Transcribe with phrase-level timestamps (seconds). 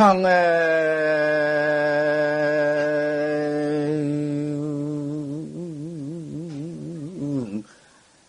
[0.00, 0.24] 상해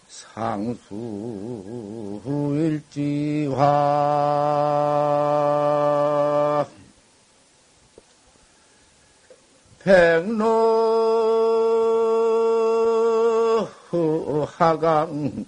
[0.09, 0.75] 상수일지화.
[9.79, 10.49] 백로
[14.45, 15.45] 하강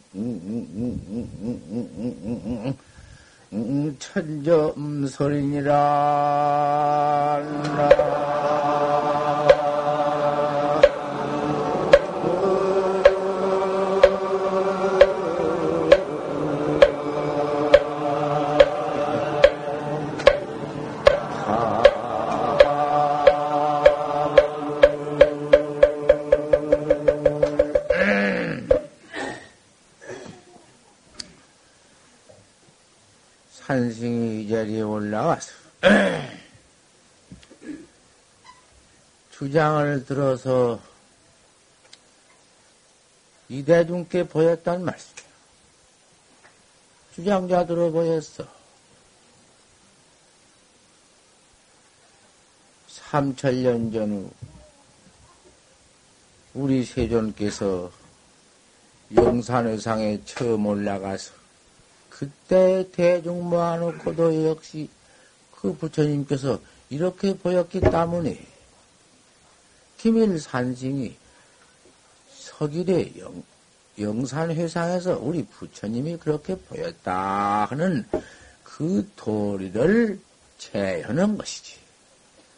[4.00, 5.74] 천점설이니라
[35.14, 35.52] 올라와서
[39.32, 40.80] 주장을 들어서
[43.48, 45.30] 이대중께 보였단 말씀이에요.
[47.14, 48.48] 주장자들어 보였어.
[52.88, 54.32] 삼천년 전후
[56.56, 57.92] 우리 세존께서
[59.16, 61.34] 영산의상에 처음 올라가서
[62.10, 64.90] 그때 대중 모아놓고도 역시
[65.64, 68.38] 그 부처님께서 이렇게 보였기 때문에
[69.98, 71.16] 김일 산승이
[72.34, 73.42] 서길의 영,
[73.98, 78.06] 영산회상에서 우리 부처님이 그렇게 보였다 하는
[78.62, 80.20] 그 도리를
[80.58, 81.78] 재현한 것이지.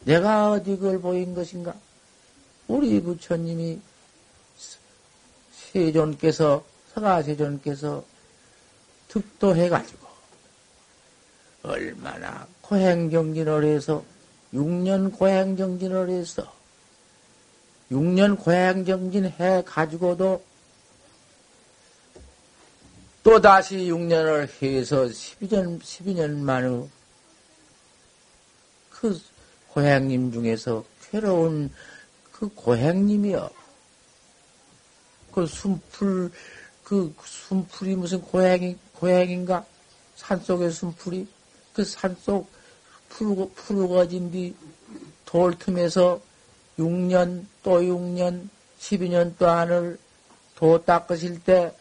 [0.06, 1.76] 내가 어디 그걸 보인 것인가?
[2.68, 3.80] 우리 부처님이
[5.52, 6.66] 세존께서,
[6.96, 8.04] 서가세존께서
[9.10, 10.08] 득도해가지고,
[11.62, 14.04] 얼마나 고행정진을 해서,
[14.54, 16.52] 6년 고행정진을 해서,
[17.92, 20.44] 6년 고행정진 해 가지고도,
[23.24, 26.88] 또 다시 6년을 해서 12년, 12년 만에
[28.92, 29.20] 그
[29.70, 31.72] 고향님 중에서 괴로운
[32.32, 33.50] 그 고향님이여.
[35.32, 36.32] 그 숨풀,
[36.84, 39.66] 그 숨풀이 무슨 고향이, 고향인가?
[40.16, 41.28] 산속의 숨풀이?
[41.74, 42.55] 그 산속
[43.16, 44.56] 푸르고, 푸르거진 뒤
[45.26, 46.20] 돌틈에서
[46.78, 48.50] 6년, 또 6년,
[48.80, 49.98] 12년 동안을
[50.56, 51.74] 도 닦으실 때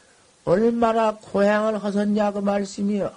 [0.45, 3.15] 얼마나 고향을 허섰냐 그 말씀이요.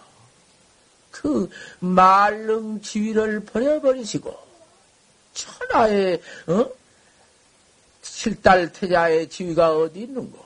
[1.11, 4.37] 그 말릉 지위를 버려버리시고
[5.33, 6.69] 천하의 어?
[8.01, 10.37] 칠달 태자의 지위가 어디 있는고?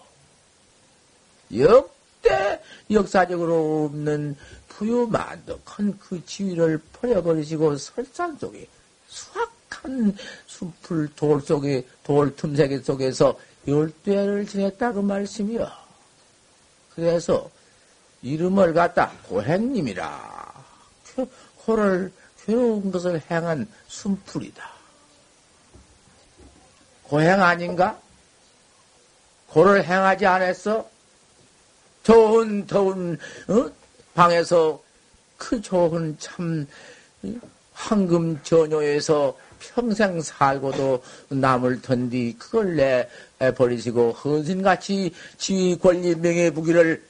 [1.55, 4.37] 역대 역사적으로 없는
[4.81, 8.67] 부유만덕한 그 지위를 버려버리시고 설산 속에
[9.07, 13.37] 수확한 숲풀 돌 속에 돌 틈새기 속에서
[13.67, 15.71] 열대를 지냈다 그 말씀이요.
[16.95, 17.49] 그래서
[18.23, 20.65] 이름을 갖다 고행님이라
[21.57, 22.11] 고를
[22.43, 24.67] 괴로운 것을 행한 순풀이다.
[27.03, 27.99] 고행 아닌가?
[29.47, 30.89] 고를 행하지 않았어?
[32.03, 33.80] 좋은 더운 어?
[34.13, 34.81] 방에서
[35.37, 36.67] 그 좋은 참
[37.73, 43.07] 황금 전효에서 평생 살고도 남을 턴디 그걸 내
[43.55, 47.03] 버리시고 헌신같이 지위 권리 명예 부기를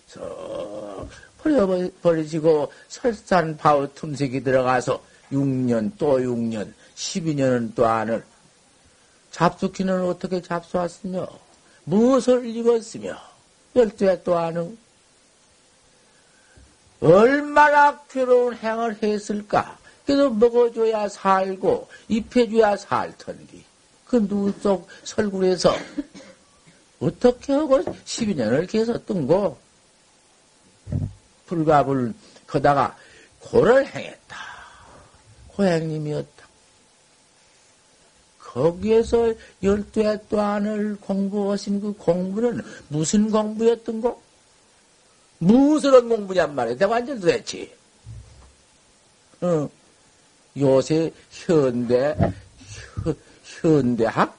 [1.39, 5.01] 버려버리시고 설산 바우 틈새기 들어가서
[5.31, 8.23] 6년 또 6년 12년은 또 안을
[9.31, 11.27] 잡수기는 어떻게 잡수왔으며
[11.85, 13.17] 무엇을 입었으며
[13.75, 14.77] 열두에 또 안은
[17.01, 19.77] 얼마나 괴로운 행을 했을까?
[20.05, 23.63] 그래서 먹어줘야 살고 입혀줘야 살 텐디
[24.05, 25.73] 그 누구 속 설굴에서
[26.99, 29.57] 어떻게 하고 12년을 계속 뜬고
[31.47, 32.13] 불갑을
[32.47, 32.95] 거다가
[33.39, 34.37] 고를 행했다.
[35.47, 36.41] 고행님이었다.
[38.39, 39.33] 거기에서
[39.63, 44.21] 열두해 또한을 공부하신 그 공부는 무슨 공부였던 거?
[45.43, 46.87] 무슨 공부냔 말이야.
[46.87, 47.75] 완전 도대체.
[49.41, 49.67] 어,
[50.55, 52.15] 요새 현대,
[53.03, 54.37] 현, 현대학?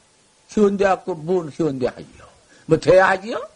[0.48, 2.24] 현대학도 뭔 현대학이요?
[2.66, 3.48] 뭐 대학이요?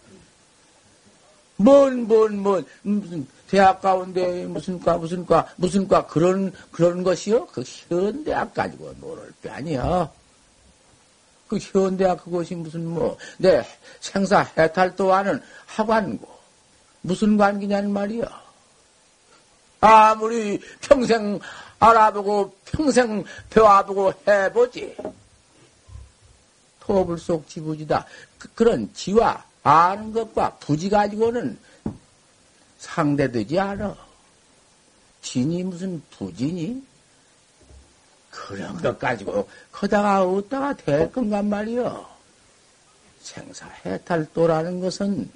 [1.58, 7.46] 뭔, 뭔, 뭔, 무슨, 대학 가운데 무슨 과, 무슨 과, 무슨 과, 그런, 그런 것이요?
[7.46, 10.10] 그 현대학 가지고 노를 게 아니야.
[11.46, 13.64] 그 현대학 그것이 무슨 뭐, 내
[14.00, 16.35] 생사 해탈도 하는 학관고.
[17.06, 18.26] 무슨 관계냐는 말이야.
[19.80, 21.38] 아무리 평생
[21.78, 24.96] 알아보고 평생 배워보고 해보지.
[26.80, 28.06] 토불 속 지부지다.
[28.38, 31.58] 그, 런 지와 아는 것과 부지 가지고는
[32.78, 33.96] 상대되지 않아.
[35.22, 36.84] 진이 무슨 부지니?
[38.30, 42.16] 그런 것 가지고 커다가 어디다가 될 건간 말이여.
[43.22, 45.30] 생사 해탈도라는 것은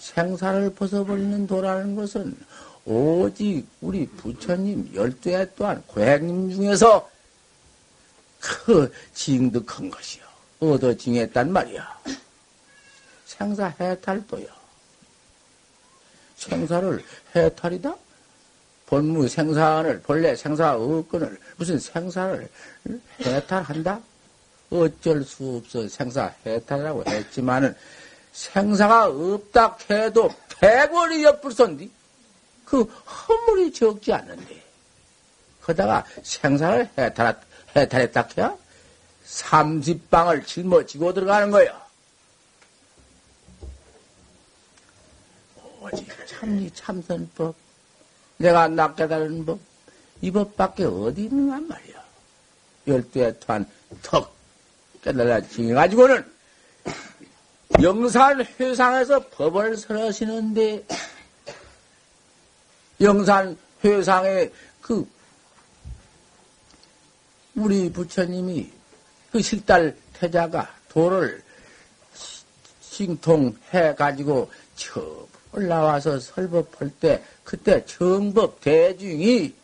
[0.00, 2.36] 생사를 벗어버리는 도라는 것은
[2.86, 7.08] 오직 우리 부처님 열두해 또한 고행님 중에서
[8.40, 10.24] 그 징득한 것이요.
[10.60, 12.00] 얻어 징했단 말이야.
[13.26, 14.46] 생사 해탈도요.
[16.36, 17.04] 생사를
[17.36, 17.94] 해탈이다?
[18.86, 22.48] 본무 생사를, 본래 생사 없건을 무슨 생사를
[23.20, 24.00] 해탈한다?
[24.70, 27.76] 어쩔 수 없어 생사 해탈이라고 했지만은
[28.32, 30.30] 생사가 없다 해도
[30.60, 31.90] 백월이 옆불선디
[32.64, 34.62] 그 허물이 적지 않는데
[35.62, 37.40] 그러다가 생사를 해탈,
[37.76, 38.56] 해탈했다 해야
[39.26, 41.80] 30방을 짊어지고 들어가는 거예요.
[45.80, 47.54] 오직 참리 참선법
[48.38, 49.58] 내가 낚게다는 법,
[50.20, 52.04] 이 법밖에 어디 있는가 말이야.
[52.86, 53.66] 열두에 토한
[54.02, 54.34] 턱
[55.02, 56.32] 깨달아 징해가지고는
[57.82, 60.84] 영산 회상에서 법을 설하시는데
[63.00, 64.50] 영산 회상에
[64.82, 65.08] 그
[67.54, 68.70] 우리 부처님이
[69.32, 71.42] 그 식달 태자가 도를
[72.80, 79.54] 싱통해 가지고 처음 올라와서 설법할 때 그때 정법 대중이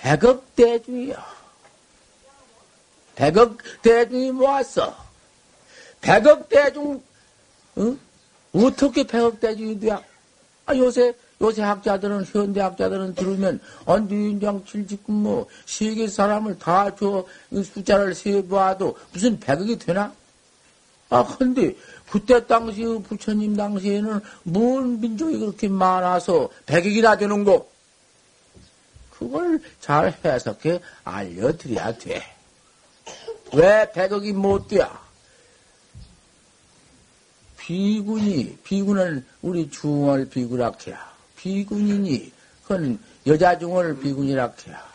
[0.00, 1.40] 백억 대중이야.
[3.14, 5.09] 백억 대중이 모았어.
[6.00, 7.02] 백억 대중,
[7.76, 7.96] 어?
[8.52, 9.90] 어떻게 백억 대중이 돼?
[9.90, 18.14] 아, 요새, 요새 학자들은, 현대 학자들은 들으면, 안주인장 칠직군 뭐, 세계 사람을 다 줘, 숫자를
[18.14, 20.12] 세봐도 무슨 백억이 되나?
[21.10, 21.74] 아, 근데,
[22.10, 27.68] 그때 당시 부처님 당시에는 뭔 민족이 그렇게 많아서 백억이나 되는 거?
[29.12, 32.22] 그걸 잘 해석해 알려드려야 돼.
[33.52, 34.84] 왜 백억이 못 돼?
[37.70, 41.08] 비군이, 비군은 우리 중월 비구락해야.
[41.36, 42.32] 비군이니,
[42.64, 44.90] 그건 여자 중월 비군이락해야.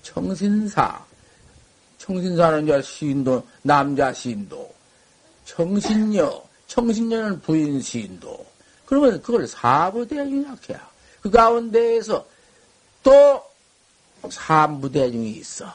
[0.00, 1.04] 청신사,
[1.98, 4.74] 청신사는 이제 시인도, 남자 시인도.
[5.44, 8.46] 청신녀, 청신녀는 부인 시인도.
[8.86, 10.90] 그러면 그걸 사부대중이락해야.
[11.20, 12.26] 그 가운데에서
[13.02, 13.42] 또
[14.26, 15.66] 삼부대중이 있어.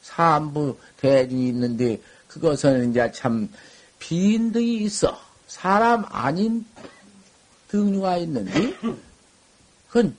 [0.00, 3.50] 삼부 대중이 있는데 그것은 이제 참
[3.98, 5.18] 비인 등이 있어.
[5.46, 6.64] 사람 아닌
[7.68, 8.74] 등류가 있는데
[9.88, 10.16] 그건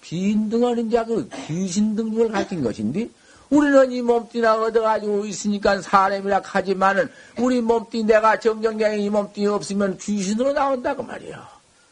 [0.00, 3.08] 비인 등은 이제 그 귀신 등류를 가진 것인데
[3.50, 10.52] 우리는 이 몸띠나 얻어가지고 있으니까 사람이라 하지만은 우리 몸띠 내가 정정경에 이 몸띠 없으면 귀신으로
[10.52, 11.48] 나온다고 말이야.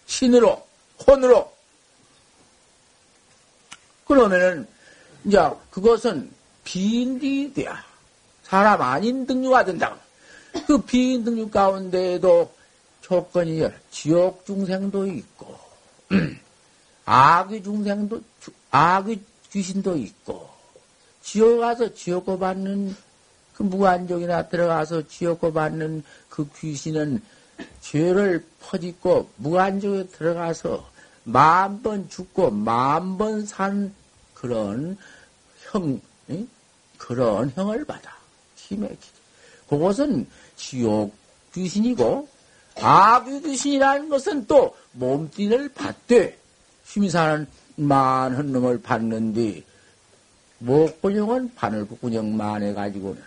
[0.06, 0.62] 신으로,
[1.06, 1.52] 혼으로.
[4.06, 4.66] 그러면은
[5.24, 5.38] 이제
[5.70, 6.30] 그것은
[6.64, 7.82] 비인등이 돼야.
[8.42, 9.96] 사람 아닌 등류가 된다.
[10.66, 12.52] 그 비인 등류 가운데에도
[13.00, 15.58] 조건이 지옥 중생도 있고,
[17.04, 18.20] 악의 중생도,
[18.70, 19.20] 악의
[19.50, 20.48] 귀신도 있고,
[21.22, 22.96] 지옥 가서 지옥고 받는
[23.54, 27.22] 그 무한족이나 들어가서 지옥고 받는 그 귀신은
[27.80, 30.88] 죄를 퍼짓고 무한족에 들어가서
[31.24, 33.94] 만 번 죽고 만 번 산
[34.34, 34.96] 그런
[35.70, 36.00] 형,
[36.98, 38.14] 그런 형을 받아.
[38.56, 38.96] 힘에
[39.68, 41.14] 그것은 지옥
[41.54, 42.28] 귀신이고
[42.80, 46.38] 악귀 귀신이라는 것은 또 몸뚱이를 받되
[46.84, 47.46] 힘이 사는
[47.76, 49.62] 많은 놈을 받는데
[50.58, 53.22] 목구녕은 바늘구녕 만 해가지고는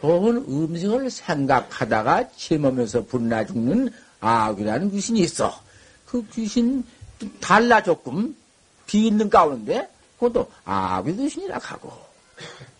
[0.00, 3.90] 좋은 음식을 생각하다가 침하면서 분나 죽는
[4.20, 5.58] 악이라는 귀신이 있어.
[6.06, 6.84] 그 귀신
[7.40, 8.36] 달라 조금
[8.86, 11.92] 비있는 가운데 그것도 악귀 귀신이라 하고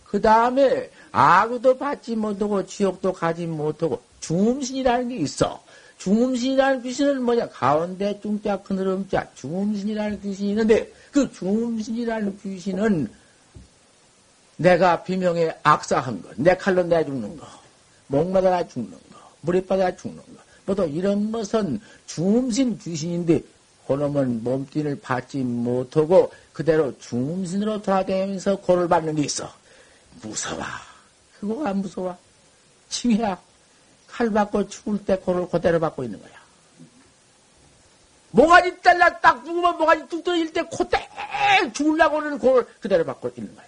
[0.05, 5.63] 그 다음에 악귀도 받지 못하고 지옥도 가지 못하고 중음신이라는 게 있어.
[5.99, 7.49] 중음신이라는 귀신은 뭐냐?
[7.51, 13.09] 가운데 중자 큰을 음자 중음신이라는 귀신이 있는데 그 중음신이라는 귀신은
[14.57, 17.47] 내가 비명에 악사한 거, 내 칼로 내 죽는 거,
[18.09, 23.41] 목마다 죽는 거, 물에 빠져 죽는 거, 모두 이런 것은 중음신 귀신인데
[23.87, 29.49] 그놈은 몸뚱이를 받지 못하고 그대로 중음신으로 돌아다니면서 고를 받는 게 있어.
[30.21, 30.65] 무서워.
[31.67, 32.17] 안 무서워.
[32.89, 33.41] 칭해야
[34.07, 36.33] 칼 받고 죽을 때 고를 그대로 받고 있는 거야.
[38.31, 40.99] 모가지 잘라 딱 죽으면 모가지 뚝 떨어질 때 콧대
[41.73, 43.67] 죽으려고 하는 그걸 그대로 받고 있는 거야.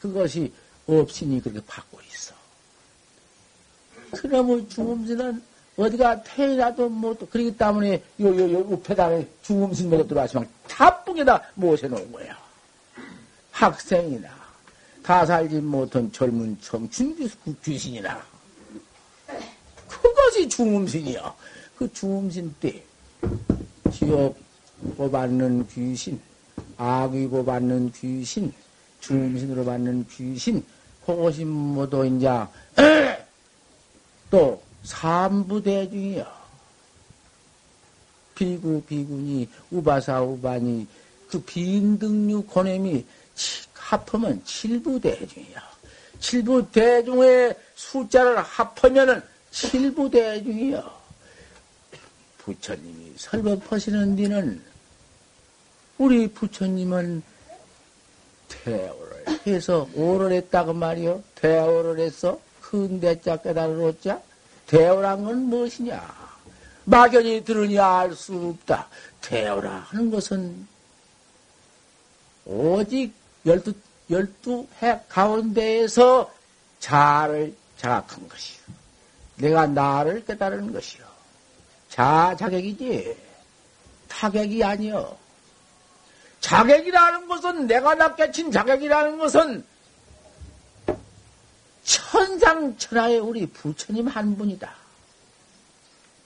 [0.00, 0.52] 그것이
[0.86, 2.34] 없으니 그렇게 받고 있어.
[4.12, 5.42] 그러면 죽음신은
[5.78, 12.36] 어디가 태어나도 못, 그러기 때문에 요, 요, 요, 우패당에 죽음신 먹어 들어와시면 타쁘게다 모셔놓은 거야.
[13.52, 14.28] 학생이나,
[15.08, 17.16] 다 살지 못한 젊은 청춘
[17.64, 18.22] 귀신이나.
[19.88, 21.34] 그것이 죽음신이야.
[21.78, 22.84] 그 죽음신 때,
[23.90, 24.38] 지옥
[24.98, 26.20] 뽑받는 귀신,
[26.76, 28.52] 악귀 뽑받는 귀신,
[29.00, 30.62] 중심으로 받는 귀신,
[31.06, 32.28] 그것이 모두 이제,
[34.30, 36.26] 또, 삼부대중이요.
[38.34, 40.86] 비구, 비군이, 우바사, 우반이,
[41.30, 43.06] 그 빈등류 고냄이
[43.74, 45.60] 합하면 칠부대중이요.
[46.20, 50.98] 칠부대중의 숫자를 합하면은 칠부대중이요.
[52.38, 54.62] 부처님이 설법하시는 뒤는
[55.98, 57.22] 우리 부처님은
[58.48, 61.22] 대오를 해서 오를 했다고 말이요.
[61.34, 64.20] 대오를 해서 큰 대자 깨달으로자
[64.66, 66.28] 대오란 건 무엇이냐?
[66.84, 68.88] 막연히 들으니 알 수 없다.
[69.20, 70.66] 대오라 하는 것은
[72.46, 73.12] 오직
[73.48, 73.72] 열두,
[74.10, 76.32] 열두 해 가운데에서
[76.78, 78.58] 자를 자각한 것이요.
[79.36, 81.04] 내가 나를 깨달은 것이요.
[81.88, 83.16] 자, 자격이지.
[84.08, 85.16] 타격이 아니요.
[86.40, 89.64] 자격이라는 것은 내가 낚게친 자격이라는 것은
[91.84, 94.70] 천상천하의 우리 부처님 한 분이다.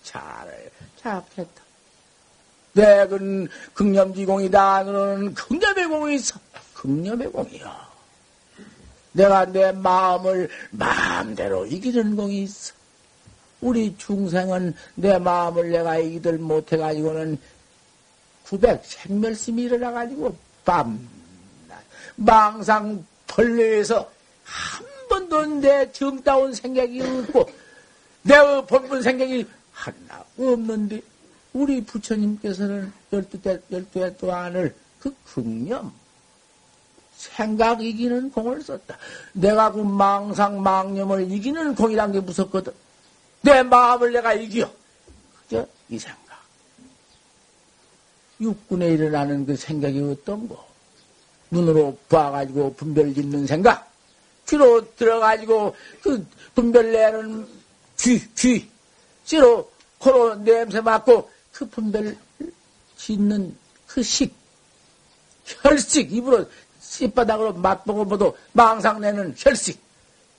[0.02, 1.62] 잘 자각했다.
[2.72, 4.82] 내근 극념지공이다.
[4.84, 6.40] 너는 극념의 공이 있어.
[6.82, 7.92] 극념의 공이야.
[9.12, 12.74] 내가 내 마음을 마음대로 이기는 공이 있어.
[13.60, 17.38] 우리 중생은 내 마음을 내가 이기들 못해가지고는
[18.44, 21.08] 900 생멸심이 일어나가지고 밤,
[22.16, 24.10] 망상 벌레에서
[24.44, 27.48] 한 번도 내 정다운 생각이 없고,
[28.22, 28.34] 내
[28.66, 31.00] 본분 생각이 하나 없는데,
[31.52, 35.92] 우리 부처님께서는 열두 대, 열두 해 동안을 그 극념,
[37.22, 38.98] 생각 이기는 공을 썼다.
[39.32, 42.72] 내가 그 망상, 망념을 이기는 공이란 게 무섭거든.
[43.42, 44.68] 내 마음을 내가 이겨.
[45.44, 46.20] 그저 이 생각.
[48.40, 50.66] 육군에 일어나는 그 생각이 어떤 거?
[51.52, 53.88] 눈으로 봐가지고 분별 짓는 생각.
[54.48, 56.26] 귀로 들어가지고 그
[56.56, 57.46] 분별 내는
[57.98, 58.68] 귀, 귀.
[59.24, 62.16] 씨로 코로 냄새 맡고 그 분별
[62.96, 64.42] 짓는 그 식.
[65.62, 66.12] 혈식.
[66.12, 66.46] 입으로
[66.92, 69.80] 씨바닥으로 맛보고 보도 망상내는 혈식.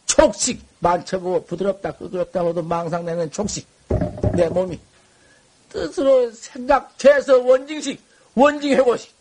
[0.05, 0.61] 촉식.
[0.79, 3.67] 만져보고 부드럽다, 부드럽다 고도 망상내는 촉식.
[4.33, 4.79] 내 몸이.
[5.69, 7.99] 뜻으로 생각해서 원징식,
[8.35, 9.11] 원징해고식.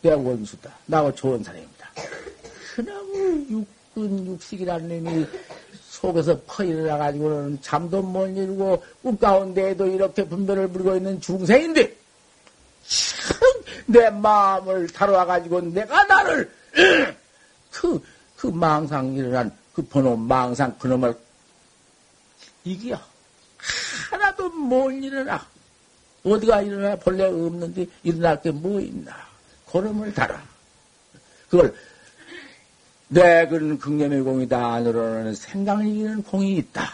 [0.00, 0.72] 내 원수다.
[0.86, 1.90] 나하고 좋은 사람입니다.
[2.74, 5.26] 그나무 육근 육식이라는 놈이
[5.90, 11.94] 속에서 퍼 일어나가지고는 잠도 못 이루고 꿈 가운데에도 이렇게 분별을 부리고 있는 중생인데
[13.86, 16.52] 내 마음을 다뤄와가지고 내가 나를
[17.72, 18.04] 그,
[18.36, 21.16] 그 망상 일어난 그 번호 망상 그놈을
[22.64, 23.00] 이기야
[24.10, 25.46] 하나도 못 일어나.
[26.24, 29.28] 어디가 일어나 본래 없는데 일어날 게 뭐 있나.
[29.66, 30.42] 고름을 달아.
[31.48, 31.74] 그걸
[33.08, 36.92] 내근 극념의 공이다 안으로는 생각을 이기는 공이 있다.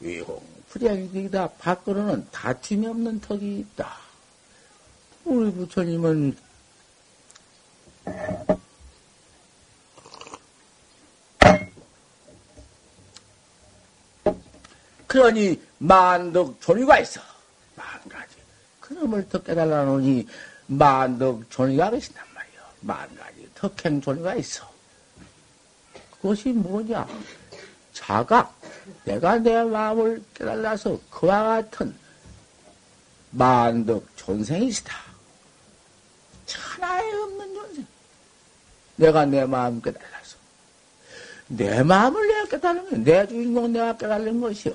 [0.00, 0.42] 위공
[0.78, 3.96] 불량이다 밖으로는 다툼이 없는 턱이 있다.
[5.24, 6.36] 우리 부처님은
[15.06, 17.20] 그러니 만덕 존위가 있어.
[17.74, 18.36] 만 가지.
[18.80, 20.26] 그놈을 더 깨달아놓으니
[20.66, 22.60] 만덕 존위가 계신단 말이요.
[22.80, 24.70] 만 가지 덕행 존위가 있어.
[26.10, 27.06] 그것이 뭐냐?
[27.92, 28.54] 자각.
[29.04, 31.94] 내가 내 마음을 깨달아서 그와 같은
[33.30, 34.94] 만덕 존생이시다.
[36.46, 37.86] 천하에 없는 존생.
[38.96, 40.36] 내가 내 마음 깨달아서.
[41.48, 44.74] 내 마음을 내가 깨달으면 내 주인공 내가 깨달는 것이요.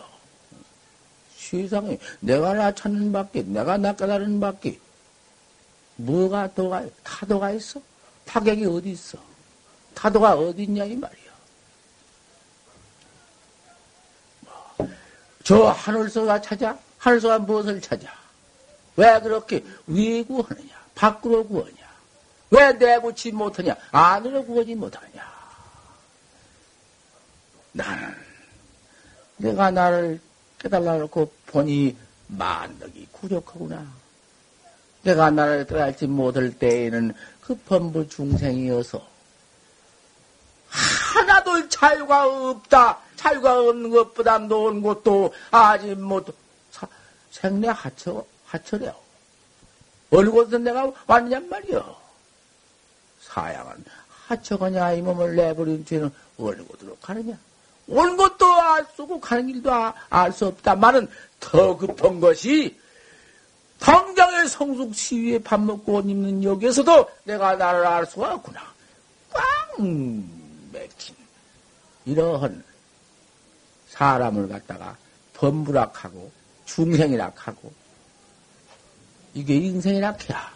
[1.35, 4.79] 세상에 내가 나 찾는 밖에 내가 나 깨달은 밖에
[5.97, 7.81] 뭐가 도가 타도가 있어?
[8.25, 9.17] 타격이 어디 있어?
[9.93, 11.31] 타도가 어디 있냐 이 말이야.
[14.41, 14.89] 뭐,
[15.51, 16.77] 저 하늘서가 찾아?
[16.97, 18.07] 하늘서가 무엇을 찾아?
[18.95, 20.69] 왜 그렇게 위에 구하느냐?
[20.95, 21.75] 밖으로 구하냐?
[22.51, 23.75] 왜 내구치 못하냐?
[23.91, 25.29] 안으로 구하지 못하냐?
[27.73, 28.15] 나는
[29.35, 30.21] 내가 나를
[30.57, 33.85] 깨달아 놓고 보니 만덕이 구력하구나.
[35.03, 39.05] 내가 나를 떠날지 못할 때에는 그 범부 중생이어서
[40.69, 42.99] 하나도 자유가 없다.
[43.21, 46.25] 자유가 없는 것보다 놓은 것도 아직 못
[47.29, 48.95] 생내 하처 하처래요.
[50.09, 51.95] 어느 곳에서 내가 왔냔 말이요.
[53.21, 53.85] 사양은
[54.27, 57.37] 하처가냐 이 몸을 내버린 죄는 어느 곳으로 가느냐.
[57.87, 59.71] 온 것도 알 수 없고 가는 길도
[60.09, 61.07] 알 수 없다만은
[61.39, 62.77] 더 급한 것이
[63.79, 68.61] 당장의 성숙 시위에 밥 먹고 옷 입는 여기에서도 내가 나를 알 수가 없구나.
[69.31, 70.23] 꽝
[70.71, 71.15] 맥힌
[72.05, 72.63] 이러한
[74.01, 74.97] 사람을 갖다가
[75.35, 76.31] 범부락하고
[76.65, 77.71] 중생이락하고
[79.35, 80.49] 이게 인생이락해야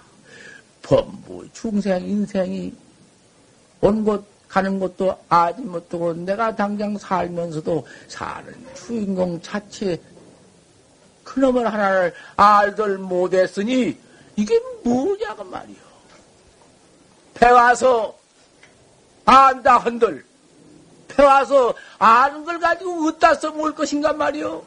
[0.82, 2.74] 범부 중생 인생이
[3.82, 10.02] 온 곳 가는 것도 아지 못하고 내가 당장 살면서도 사는 주인공 자체
[11.24, 13.96] 그놈을 하나를 알들 못했으니
[14.38, 15.86] 이게 뭐냐고 말이요.
[17.36, 18.18] 배와서
[19.26, 20.26] 안다 한들
[21.08, 24.64] 배와서 아는 걸 가지고 어디다 써먹을 것인가 말이요.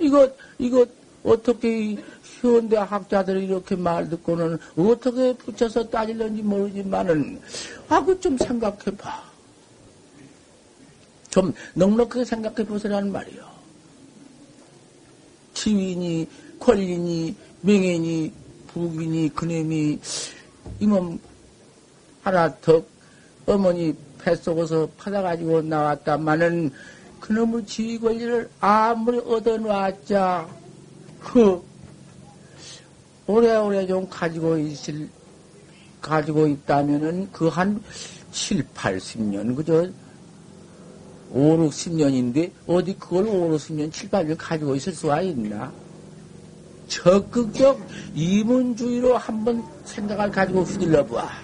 [0.00, 0.86] 이거 이거
[1.22, 1.96] 어떻게
[2.40, 7.40] 현대 학자들이 이렇게 말 듣고는 어떻게 붙여서 따질는지 모르지만은
[7.88, 9.22] 아 그 좀 생각해 봐.
[11.30, 13.54] 좀 넉넉하게 생각해 보세라는 말이요.
[15.54, 16.28] 지위니,
[16.60, 18.32] 권리니, 명예니,
[18.68, 19.98] 부귀니, 그놈이,
[20.80, 21.18] 이 몸
[22.22, 22.82] 하나 더
[23.46, 26.70] 어머니 뱃속에서 받아가지고 나왔다마는
[27.20, 30.48] 그놈의 지위 권리를 아무리 얻어놨자,
[31.20, 31.62] 그,
[33.26, 35.08] 오래오래 좀 가지고 있을,
[36.00, 37.82] 가지고 있다면은 그 한
[38.34, 39.88] 7, 80년, 그저
[41.30, 45.72] 5, 60년인데 어디 그걸 5, 60년, 7, 8년 가지고 있을 수가 있나?
[46.88, 47.80] 적극적
[48.14, 51.43] 이문주의로 한번 생각을 가지고 휘둘러 봐.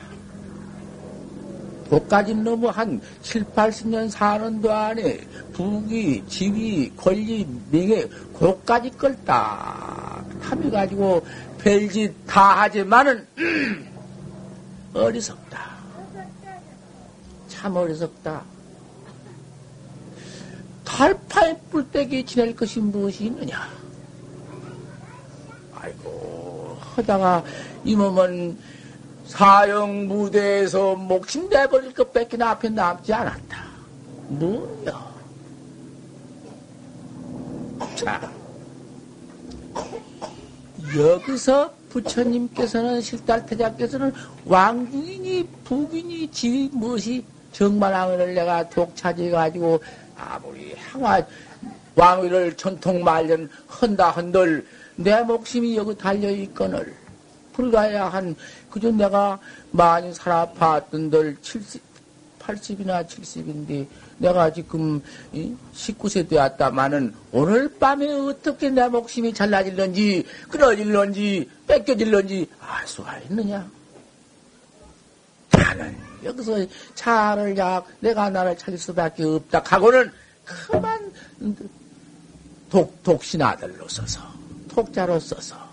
[1.91, 8.07] 그까지 너무 한 7, 80년 사는 동안에 부귀, 지위, 권리, 명예,
[8.39, 11.27] 그까지 걸딱 탐해가지고
[11.59, 13.27] 별짓 다 하지만은
[14.95, 15.71] 어리석다.
[17.49, 18.43] 참 어리석다.
[20.85, 23.69] 달파에 뿔떼기 지낼 것이 무엇이 있느냐?
[25.75, 27.45] 아이고, 하다가
[27.85, 28.59] 이 몸은
[29.31, 33.65] 사형 무대에서 목숨 내버릴 것밖에 앞에 남지 않았다.
[34.27, 35.15] 뭐야?
[37.95, 38.33] 자,
[40.97, 44.13] 여기서 부처님께서는 실달태자께서는
[44.47, 49.81] 왕중이니 북이니 지위 무엇이 정만왕을 내가 독차지해가지고
[50.17, 51.25] 아무리 향화
[51.95, 53.49] 왕위를 전통 말년
[53.81, 54.67] 헌다 한들
[54.97, 57.00] 내 목숨이 여기 달려 있거늘
[57.61, 58.35] 불가야 한
[58.71, 59.39] 그저 내가
[59.71, 61.83] 많이 살아봤던들 70,
[62.39, 65.03] 80이나 70인데 내가 지금
[65.75, 73.71] 19세 되었다마는 오늘 밤에 어떻게 내 목숨이 잘라질런지 끊어질런지 뺏겨질런지 알 수가 있느냐?
[75.51, 75.95] 나는
[76.25, 80.11] 여기서 차를 약 내가 나를 찾을 수밖에 없다 하고는
[80.45, 81.13] 그만
[82.71, 84.23] 독, 독신 아들로 써서
[84.69, 85.70] 독자로 써서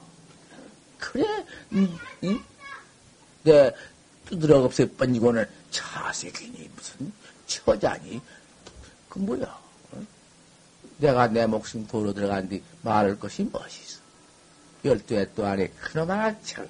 [0.98, 2.44] 그래 음, 음?
[3.44, 3.74] 내
[4.26, 7.12] 두드러 없애 번지고는 차세균이 무슨
[7.46, 8.22] 처자니
[9.10, 9.44] 그 뭐야
[9.92, 10.04] 어?
[10.98, 14.00] 내가 내 목숨 도로 들어간 뒤 말할 것이 무엇이 있어
[14.86, 16.68] 열두 해 동안에 그놈 하나 참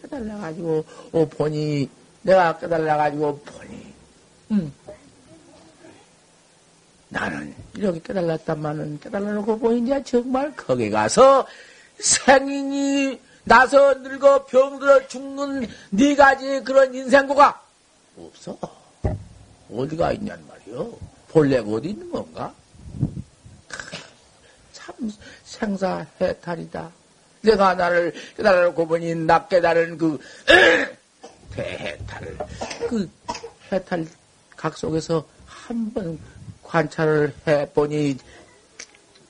[0.00, 1.88] 깨달아가지고 오 보니
[2.22, 3.94] 내가 깨달아가지고 보니
[4.52, 4.72] 음.
[7.08, 11.46] 나는 이렇게 깨달았다마는 깨달아놓고 보니 이제 정말 거기 가서
[11.98, 17.62] 생인이 나서 늙어 병들어 죽는 네 가지 그런 인생고가
[18.18, 18.56] 없어.
[19.70, 20.92] 어디가 있냔 말이요.
[21.28, 22.54] 본래가 어디 있는 건가?
[24.72, 24.94] 참
[25.44, 26.90] 생사해탈이다.
[27.42, 30.18] 내가 나를 깨달아놓고 보니 나 깨달은 그
[31.52, 32.38] 대해탈을
[32.88, 33.10] 그
[33.70, 34.06] 해탈
[34.56, 36.18] 각 속에서 한 번
[36.62, 38.16] 관찰을 해보니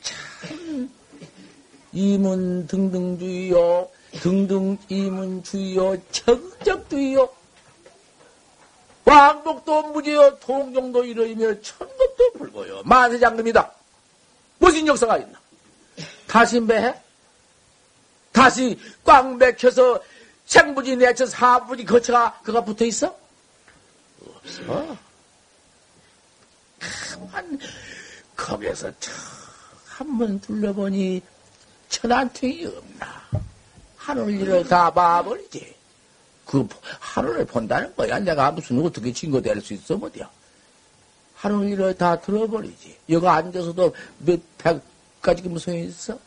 [0.03, 0.91] 참
[1.93, 3.89] 이문 등등주의요
[4.21, 7.29] 등등 이문주의요 적적주의요.
[9.05, 10.39] 왕복도 무지요.
[10.39, 12.83] 통정도 이르이며 천것도 불고요.
[12.85, 13.71] 만세장금이다.
[14.59, 15.39] 무슨 역사가 있나?
[16.27, 16.95] 다시 매해.
[18.33, 20.03] 다시 꽉 맥혀서
[20.47, 23.15] 생부지 내쳐 사부지 거쳐가 그가 붙어 있어?
[24.37, 24.97] 없어.
[27.21, 27.59] 가만
[28.37, 28.91] 거기에서
[29.87, 31.23] 한 번 둘러보니
[31.89, 33.25] 천안퉁이 없나?
[34.05, 35.75] 하늘 일을 다 봐버리지.
[36.45, 36.69] 그
[37.01, 38.19] 하늘을 본다는 거야.
[38.19, 40.31] 내가 무슨 어떻게 증거 될수 있어, 뭐야.
[41.35, 42.99] 하늘 일을 다 들어버리지.
[43.09, 44.83] 여기 앉아서도 몇백
[45.23, 46.19] 가지 무성이 있어?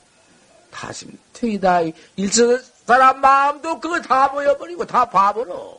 [0.71, 1.81] 다심 퉁이다.
[2.15, 5.77] 일서 사람 마음도 그거 다 보여버리고 다 봐버려.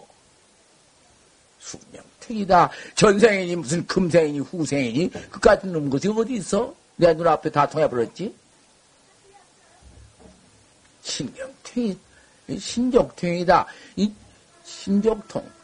[1.58, 2.70] 숙명 퉁이다.
[2.94, 6.72] 전생이니 무슨 금생이니 후생이니 그 같은 놈 것이 어디 있어?
[6.94, 8.34] 내 눈앞에 다 통해버렸지?
[11.08, 11.98] 신경퉁이,
[12.58, 13.66] 신족퉁이다.
[13.96, 14.12] 이
[14.64, 15.58] 신족통.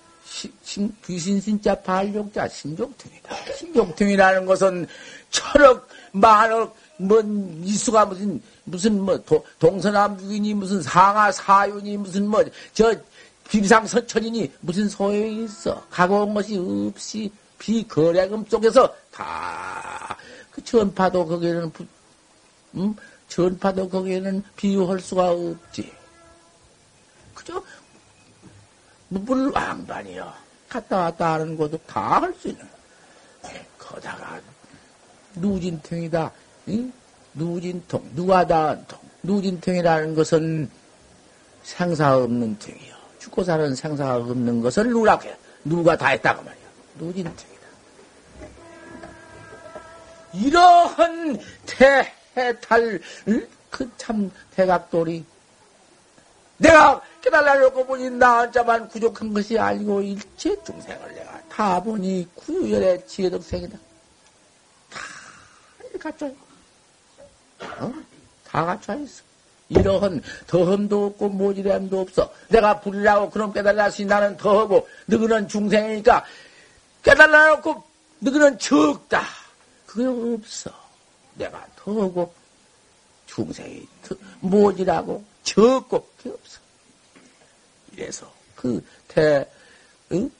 [0.63, 3.37] 신, 귀신 신자 발욕자 신족퉁이다.
[3.57, 4.87] 신족퉁이라는 것은
[5.31, 7.23] 천억, 만억, 뭐,
[7.63, 12.95] 이수가 무슨, 무슨 뭐, 도, 동서남북이니 무슨 상하 사윤이 무슨 뭐, 저,
[13.49, 15.87] 비상서천이니 무슨 소용이 있어.
[15.91, 20.17] 가고 온 것이 없이 비거래금 속에서 다,
[20.51, 21.71] 그 전파도 거기에는,
[22.77, 22.97] 음?
[23.29, 25.93] 전파도 거기에는 비유할 수가 없지.
[27.35, 27.63] 그저
[29.09, 30.33] 물왕반이요.
[30.69, 32.67] 갔다 왔다 하는 것도 다 할 수 있는.
[33.79, 34.41] 거다가
[35.35, 36.33] 누진통이다.
[36.69, 36.93] 응?
[37.35, 38.99] 누진통, 누가 다한 통.
[39.23, 40.71] 누진통이라는 것은
[41.63, 42.95] 생사 없는 통이요.
[43.19, 45.37] 죽고 사는 생사가 없는 것을 해.
[45.65, 46.65] 누가 다 했다고 말이야.
[46.99, 47.65] 누진통이다.
[50.35, 53.01] 이러한 태 해탈,
[53.70, 55.25] 그참 대각돌이
[56.59, 63.79] 내가 깨달아놓고 보니 나 혼자만 부족한 것이 아니고 일체 중생을 내가 다 보니 구유열의 지혜덕생이다.
[64.90, 65.01] 다
[66.01, 66.27] 갖춰
[67.79, 67.94] 어?
[68.47, 69.23] 다 갖춰 있어.
[69.68, 72.33] 이러한 더험도 없고 모지함도 없어.
[72.49, 76.25] 내가 불이라고 그런 깨달았으니 나는 더하고 너희는 중생이니까
[77.03, 77.83] 깨달아놓고
[78.20, 79.23] 너희는 적다.
[79.87, 80.84] 그게 없어.
[81.35, 82.33] 내가 더하고
[83.27, 83.87] 중생이
[84.40, 86.61] 모지라고 적고 그게 없어.
[87.92, 89.49] 이래서 그 대,
[90.12, 90.31] 응?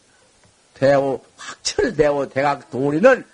[0.74, 3.24] 대오, 확철대오 대각 도리는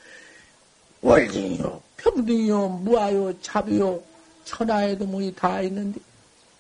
[1.01, 4.03] 원리요, 평등이요, 무아요, 자비요,
[4.45, 6.01] 천하에도 뭐이 다 있는데,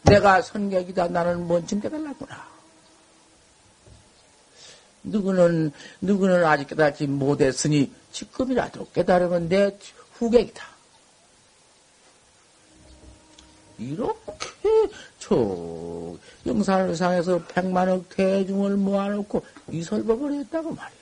[0.02, 1.08] 내가 선객이다.
[1.08, 2.48] 나는 뭔쯤 깨달았구나.
[5.02, 9.76] 누구는, 누구는 아직 깨달지 못했으니, 지금이라도 깨달으면 내
[10.14, 10.69] 후객이다.
[13.80, 16.14] 이렇게 저
[16.46, 21.00] 영산을 상해서 백만억 대중을 모아놓고 이 설법을 했다고 말이요.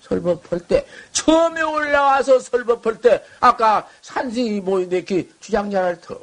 [0.00, 6.18] 설법할 때 처음에 올라와서 설법할 때 아까 산승이 이렇게 주장자를 더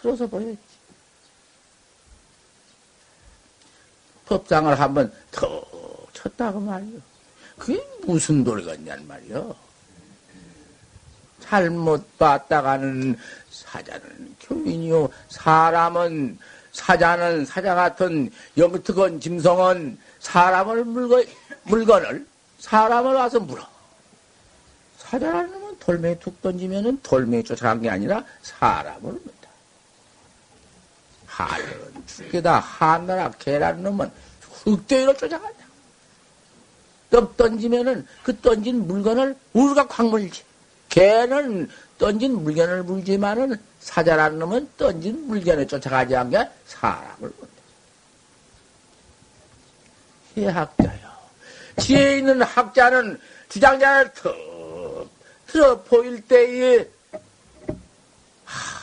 [0.00, 0.58] 틀어서 보였지.
[4.26, 5.64] 법장을 한번 더
[6.12, 7.00] 쳤다고 말이요.
[7.58, 9.69] 그게 무슨 도리가있냔 말이요.
[11.50, 13.18] 잘못 봤다가는
[13.50, 15.08] 사자는 교인이요.
[15.30, 16.38] 사람은,
[16.70, 21.24] 사자는 사자 같은 영특한 짐승은 사람을 물건,
[21.64, 22.24] 물건을,
[22.60, 23.66] 사람을 와서 물어.
[24.98, 29.50] 사자라는 놈은 돌멩이 툭 던지면은 돌멩이 쫓아간 게 아니라 사람을 문다.
[31.26, 34.08] 하늘은 죽게다 하나라 개라는 놈은
[34.40, 35.64] 흑대위로 쫓아간다.
[37.10, 40.44] 떡 던지면은 그 던진 물건을 우리가 확 물지.
[40.90, 47.54] 개는 던진 물건을 물지만은 사자라는 놈은 던진 물건에 쫓아가지 않게 사람을 본다.
[50.36, 51.10] 해학자요.
[51.78, 55.08] 지혜 있는 학자는 주장자를 턱
[55.46, 56.88] 틀어 보일 때에
[58.44, 58.80] 하,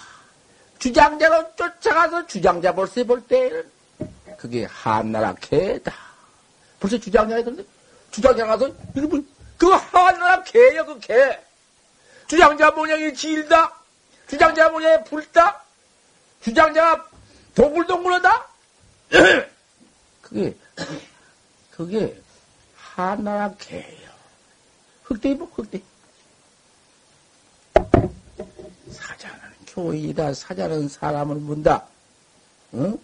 [0.80, 3.63] 주장자로 쫓아가서 주장자 볼세 볼 때에는
[4.38, 5.93] 그게 한나라 개다.
[6.80, 7.67] 벌써 주장자에 들는데
[8.12, 9.22] 주장자 가서 이거
[9.58, 11.47] 그 한나라 개야 그 개.
[12.28, 13.74] 주장자 모양이 길다?
[14.28, 15.63] 주장자 모양이 붉다?
[16.42, 17.10] 주장자가
[17.56, 18.48] 동글동글하다?
[20.22, 20.56] 그게,
[21.72, 22.22] 그게
[22.76, 24.10] 하나라 개예요.
[25.04, 25.82] 흑대이 뭐 흑대.
[28.92, 30.34] 사자는 교인이다.
[30.34, 31.86] 사자는 사람을 문다.
[32.74, 33.00] 응?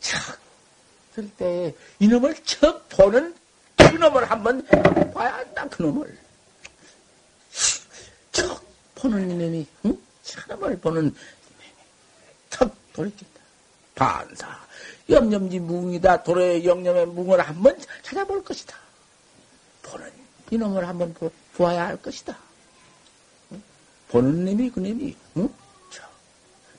[0.00, 0.38] 척,
[1.14, 3.34] 들 때, 이놈을 척 보는
[3.76, 4.64] 그놈을 한번
[5.12, 6.29] 봐야 한다, 그놈을.
[9.00, 9.98] 척 보는 이놈이, 응?
[10.22, 11.14] 사람을 보는
[12.50, 13.40] 턱 돌이킨다.
[13.94, 14.60] 반사.
[15.08, 16.22] 염염지 뭉이다.
[16.22, 18.76] 도로의 영념의 뭉을 한번 찾아볼 것이다.
[19.82, 20.12] 보는
[20.50, 22.36] 이놈을 한번 보, 보아야 할 것이다.
[23.52, 23.62] 응?
[24.08, 25.48] 보는 놈이 그 놈이, 응?
[25.90, 26.02] 저,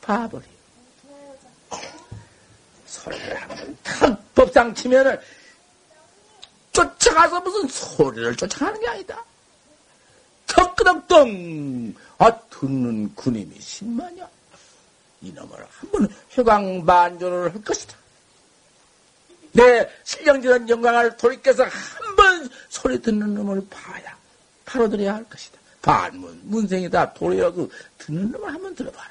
[0.02, 0.44] 봐버려.
[2.86, 5.20] 소리를 한번 탁 법상 치면은
[6.72, 9.26] 쫓아가서 무슨 소리를 쫓아가는 게 아니다.
[10.52, 14.28] 턱 끄덕덩 아 듣는 군임이 신마냐
[15.22, 17.96] 이놈을 한번 휴강반조를 할 것이다.
[19.54, 24.16] 내 실령지는 영광을 돌이켜서 한 번 소리 듣는 놈을 봐야
[24.66, 25.58] 바로들여야 할 것이다.
[25.82, 29.10] 반문 문생이다 도리어 그 듣는 놈을 한번 들어봐라.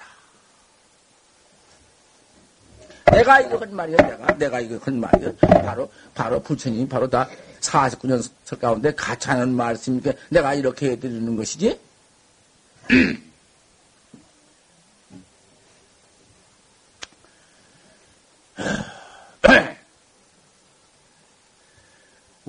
[3.12, 4.26] 내가 이거 한 말이야, 내가.
[4.38, 5.32] 내가 이거 한 말이야.
[5.64, 7.28] 바로, 바로 부처님이 바로 다
[7.60, 11.78] 49년 설 가운데 가차하는 말씀이니까 내가 이렇게 해드리는 것이지.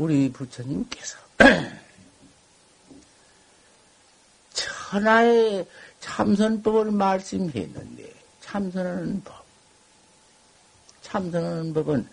[0.02, 1.18] 우리 부처님께서
[4.52, 5.68] 천하의
[6.00, 9.46] 참선법을 말씀했는데 참선하는 법
[11.04, 12.10] 참선하는 법은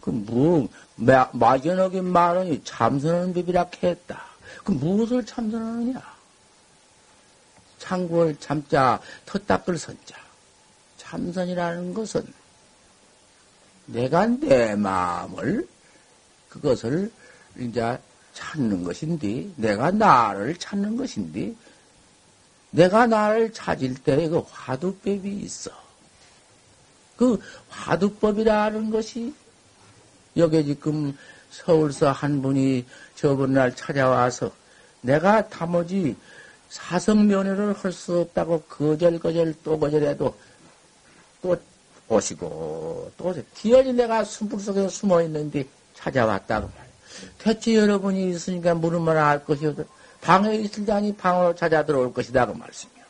[0.00, 4.24] 그 무, 막연하게 말하니 참선하는 법이라 했다.
[4.64, 6.02] 그 무엇을 참선하느냐?
[7.78, 10.16] 창구를 참자, 터닦을 선자.
[10.98, 12.26] 참선이라는 것은
[13.86, 15.66] 내가 내 마음을
[16.48, 17.10] 그것을
[17.58, 17.98] 이제
[18.34, 21.54] 찾는 것인데, 내가 나를 찾는 것인데,
[22.70, 25.70] 내가 나를 찾을 때 그 화두법이 있어.
[27.16, 29.34] 그 화두법이라는 것이
[30.36, 31.16] 여기 지금
[31.50, 32.84] 서울서 한 분이
[33.16, 34.52] 저번 날 찾아와서
[35.00, 36.16] 내가 다모지
[36.68, 40.34] 사성면회를 할 수 없다고 거절거절 또 거절해도
[41.42, 41.56] 또
[42.08, 45.64] 오시고 또 기어이 내가 숨불 속에 숨어 있는데
[45.94, 46.90] 찾아왔다고 말이야.
[47.38, 49.84] 대체 여러분이 있으니까 물으면 알 것이거든.
[50.20, 53.04] 방에 있을 때아니 방으로 찾아 들어올 것이다 그 말씀이야.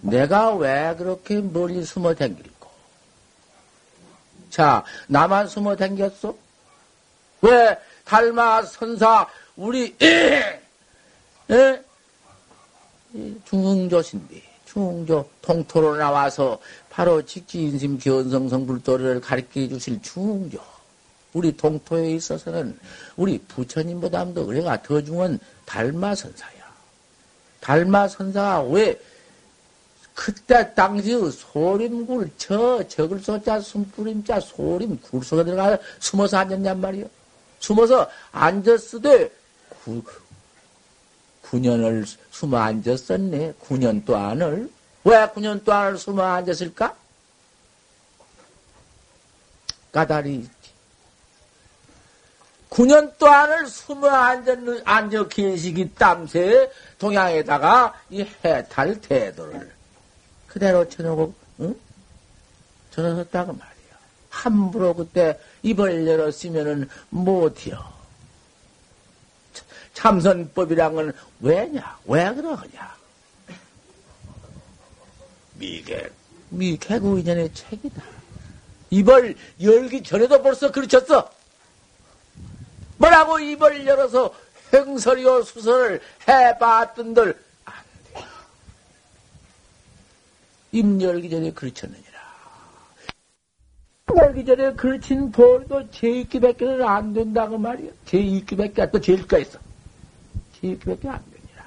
[0.00, 2.53] 내가 왜 그렇게 멀리 숨어 댕길고?
[4.54, 6.32] 자, 나만 숨어 댕겼어?
[7.42, 9.96] 왜 달마 선사 우리
[11.50, 11.82] 에?
[13.46, 20.60] 중흥조신데 중흥조 통토로 나와서 바로 직지인심 견성 성 불도를 가르쳐 주실 중흥조
[21.32, 22.78] 우리 동토에 있어서는
[23.16, 26.52] 우리 부처님보다도 우리가 더 중한 달마 선사야.
[27.58, 29.00] 달마 선사가 왜
[30.14, 37.06] 그때 당시 소림굴 저 적을 쏘자 숨뿌림자 소림 굴 속에 들어가 숨어서 앉았냔 말이요.
[37.58, 39.30] 숨어서 앉았으되
[39.82, 40.02] 구,
[41.42, 43.54] 9년을 숨어 앉았었네.
[43.54, 44.70] 9년 동안을.
[45.04, 46.94] 왜 9년 동안을 숨어 앉았을까?
[49.92, 50.50] 까다리 있지.
[52.70, 59.74] 9년 동안을 숨어 앉았, 앉아 계시기 땀새 동양에다가 이 해탈 태도를
[60.54, 61.74] 그대로 쳐놓고, 응?
[62.92, 63.98] 저러었다고 말이야.
[64.30, 67.92] 함부로 그때 입을 열었으면은 못해요.
[69.94, 71.98] 참선법이란 건 왜냐?
[72.04, 72.96] 왜 그러냐?
[75.54, 76.08] 미개,
[76.50, 78.02] 미개구 이전의 책이다.
[78.90, 81.28] 입을 열기 전에도 벌써 그르쳤어.
[82.98, 84.32] 뭐라고 입을 열어서
[84.72, 87.42] 행설이요 수설을 해봤던들
[90.74, 92.04] 입 열기 전에 그르쳤느니라.
[94.16, 97.92] 열기 전에 그르친 돌도 제익기밖에는 안 된다고 말이야.
[98.06, 99.60] 제익기밖에 또 제일가 있어.
[100.60, 101.64] 제익기밖에 안 되니라.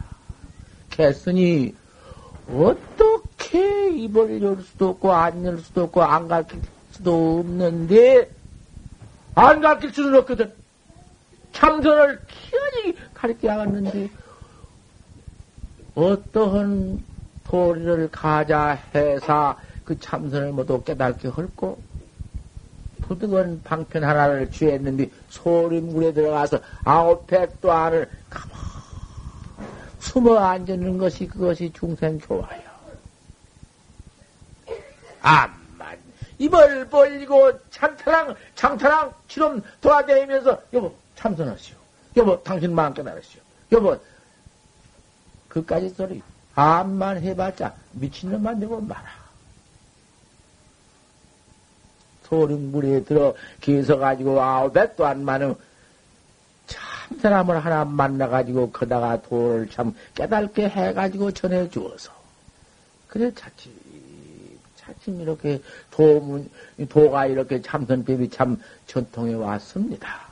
[0.90, 1.74] 개쓰니
[2.50, 8.30] 어떻게 입을 열 수도 없고 안 열 수도 없고 안 가르칠 수도 없는데
[9.36, 10.54] 안 가르칠 수는 없거든.
[11.54, 14.10] 참선을 기어이 가르쳐 야갔는데
[15.96, 17.04] 어떠한
[17.48, 21.82] 도리를 가자 해사 그 참선을 모두 깨닫게 헐고
[23.02, 28.10] 부득은 방편 하나를 취했는데 소림굴에 들어가서 아홉 백도 안을
[30.00, 32.62] 숨어 앉는 것이 그것이 중생 교화요.
[35.22, 35.98] 암만
[36.40, 41.76] 입을 벌리고 장타랑 장타랑 치름 돌아다니면서 여보 참선하시오.
[42.18, 43.42] 여보 당신 마음 깨달으시오.
[43.72, 43.98] 여보
[45.48, 46.22] 그까지 소리
[46.58, 49.06] 암만 해봤자 미친놈만 되고 말아.
[52.24, 55.56] 소림물에 들어 계서가지고 아홉배도 안 많은
[56.66, 62.12] 참 사람을 하나 만나가지고 거다가 도를 참 깨달게 해가지고 전해 주어서
[63.08, 63.72] 그래 차츰
[64.76, 66.50] 차츰 이렇게 도문
[66.90, 70.26] 도가 이렇게 참선법이 참 전통해 왔습니다.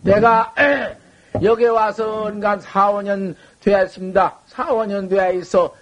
[0.00, 0.54] 내가
[1.42, 4.38] 여기 와서 은간 4, 5년 되었습니다.
[4.46, 5.74] 4, 5년 되어 있어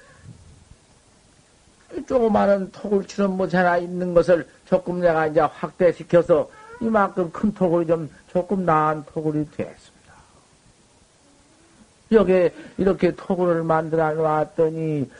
[2.07, 8.65] 조그마한 토굴처럼 뭐 하나 있는 것을 조금 내가 이제 확대시켜서 이만큼 큰 토굴이 좀 조금
[8.65, 9.99] 나은 토굴이 됐습니다.
[12.13, 15.11] 여기에 이렇게 토굴을 만들어 놨더니,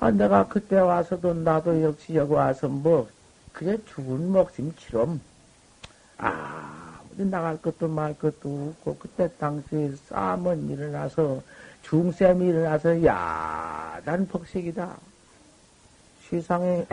[0.00, 3.08] 아, 내가 그때 와서도 나도 역시 여기 와서 뭐,
[3.52, 5.20] 그래 죽은 목숨처럼,
[6.18, 6.77] 아,
[7.24, 11.42] 나갈 것도 말 것도 없고, 그때 당시에 싸움은 일어나서,
[11.82, 14.96] 중쌤이 일어나서 야단 폭식이다.
[16.28, 16.86] 세상에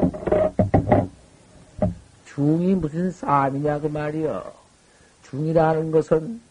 [2.25, 4.53] 중이 무슨 싸움이냐 그 말이여.
[5.23, 6.41] 중이라는 것은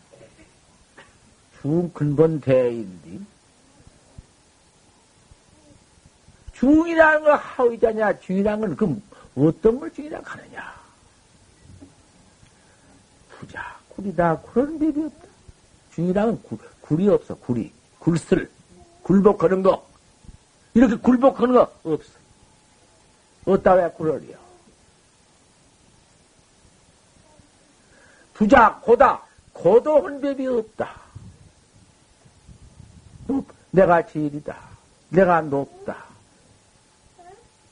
[1.60, 3.18] 중 근본 대인데
[6.52, 9.02] 중이라는 거 하위자냐 중이라는 건그
[9.36, 10.73] 어떤 걸 중이라 하느냐.
[13.44, 15.28] 부자 굴이다 그런 법이 없다.
[15.94, 18.50] 중이라는 굴, 굴이 없어 굴이 굴슬
[19.02, 19.86] 굴복하는 거
[20.72, 22.12] 이렇게 굴복하는 거 없어.
[23.46, 24.36] 어따 왜 굴어리요?
[28.32, 31.00] 부자, 고다, 고도 혼법이 없다.
[33.70, 34.56] 내가 제일이다.
[35.10, 36.04] 내가 높다.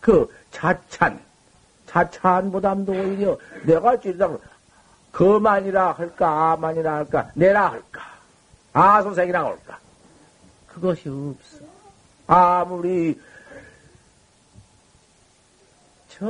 [0.00, 1.20] 그 자찬,
[1.86, 4.28] 자찬보담도 오히려 내가 제일이다.
[5.12, 8.02] 그만이라 할까, 아만이라 할까, 내라 할까,
[8.72, 9.78] 아소생이라 할까.
[10.66, 11.64] 그것이 없어.
[12.26, 13.20] 아무리
[16.08, 16.26] 저,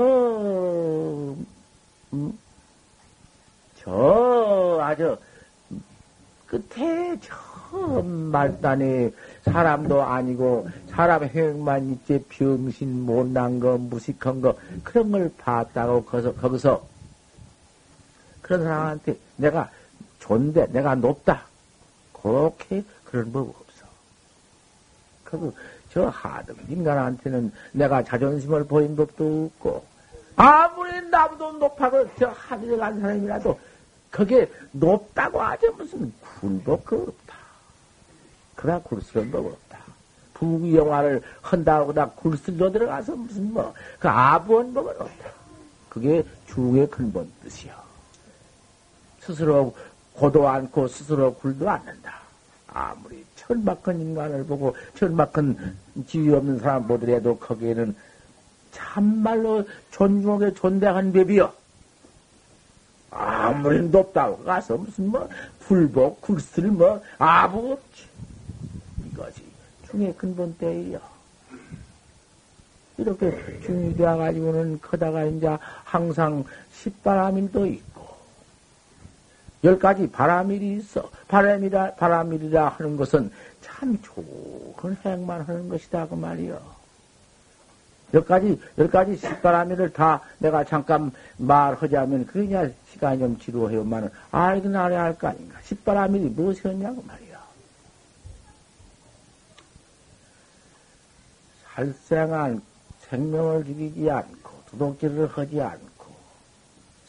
[2.13, 2.39] 음,
[3.79, 5.17] 저, 아주,
[6.47, 15.33] 끝에 저 말단에 사람도 아니고, 사람 행만 있지, 병신, 못난 거, 무식한 거, 그런 걸
[15.39, 16.92] 봤다고, 거기서, 거기서,
[18.43, 19.71] 그런 사람한테 내가
[20.19, 21.43] 존대, 내가 높다.
[22.13, 23.87] 그렇게 그런 법 없어.
[25.25, 25.55] 그,
[25.91, 29.85] 저 하등 인간한테는 내가 자존심을 보인 법도 없고,
[30.37, 33.59] 아무리 나보다 높아도 저 하늘에 간 사람이라도
[34.11, 37.37] 그게 높다고 하지 무슨 굴복 그 없다.
[38.55, 39.79] 그나 굴스러운 법 없다.
[40.35, 45.31] 부귀 영화를 한다고 다 굴슬로 들어가서 무슨 뭐 그 아부한 법은 없다.
[45.89, 47.73] 그게 중의 근본 뜻이요.
[49.25, 49.75] 스스로
[50.15, 52.21] 고도 않고 스스로 굴도 않는다.
[52.67, 57.95] 아무리 천박한 인간을 보고 천박한 지위 없는 사람 보더라도 거기에는
[58.73, 61.53] 참말로 존중하게 존대한 법이요.
[63.11, 65.29] 아무리 높다고 가서 무슨 뭐
[65.61, 68.07] 불복, 굴슬 뭐 아무 없지.
[69.13, 69.43] 이것이
[69.91, 70.99] 중의 근본 때이요.
[72.97, 77.92] 이렇게 중이 되어가지고는 크다가 이제 항상 십바람일도 있고
[79.65, 81.11] 열 가지 바람일이 있어.
[81.29, 86.83] 바람이라 바람일이라 하는 것은 참 좋은 행만 하는 것이다 그 말이요.
[88.15, 95.05] 열 가지, 열 가지 십바라미를 다 내가 잠깐 말하자면, 그러냐, 시간이 좀 지루해요만은, 알긴 알아야
[95.05, 95.59] 할 거 아닌가.
[95.63, 97.43] 십바라밀이 무엇이었냐고 말이야.
[101.75, 102.61] 살생한
[103.09, 105.92] 생명을 죽이지 않고, 두둑질을 하지 않고,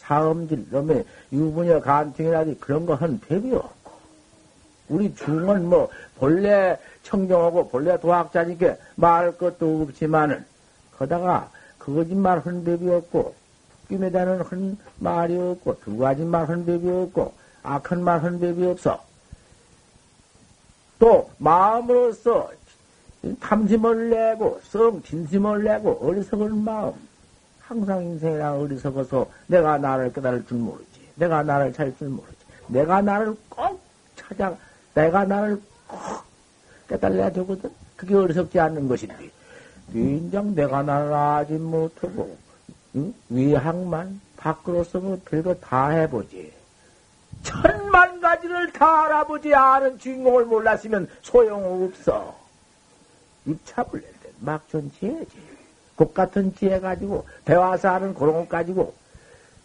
[0.03, 3.91] 사음질, 놈의 유부녀 간증이라든지 그런 거한 법이 없고,
[4.89, 10.45] 우리 중은 뭐, 본래 청정하고, 본래 도학자니까 말할 것도 없지만은,
[10.97, 13.35] 거다가 그 거짓말 한 법이 없고
[13.89, 19.03] 김에다는 한 말이 없고 두 가지 말한 법이 없고 악한 말한 법이 없어.
[20.99, 22.51] 또 마음으로서
[23.41, 26.93] 탐심을 내고 성 진심을 내고 어리석은 마음
[27.73, 30.86] 항상 인생이라 어리석어서 내가 나를 깨달을 줄 모르지.
[31.15, 32.38] 내가 나를 찾을 줄 모르지.
[32.67, 33.81] 내가 나를 꼭
[34.15, 34.55] 찾아
[34.93, 35.99] 내가 나를 꼭
[36.88, 37.71] 깨달아야 되거든.
[37.95, 39.31] 그게 어리석지 않는 것인데
[39.91, 42.38] 인정 내가 나를 아지 못하고,
[42.95, 43.13] 응?
[43.29, 46.54] 위학만 밖으로서 뭐 별거 다 해보지.
[47.41, 52.37] 천만 가지를 다 알아보지 않은 주인공을 몰랐으면 소용없어.
[53.48, 55.52] 입차불낼 때 막존 지혜지.
[55.96, 58.94] 국 같은 지혜 가지고, 배워서 하는 그런 것 가지고,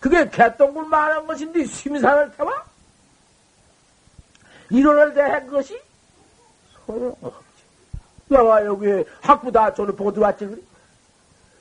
[0.01, 2.53] 그게 개똥굴 말한 것인데 심산을 태워?
[4.71, 5.81] 이론을 대한 것이
[6.87, 7.49] 소용없어.
[8.29, 10.61] 내가 여기 학부 다 졸업하고 들어왔지, 그래?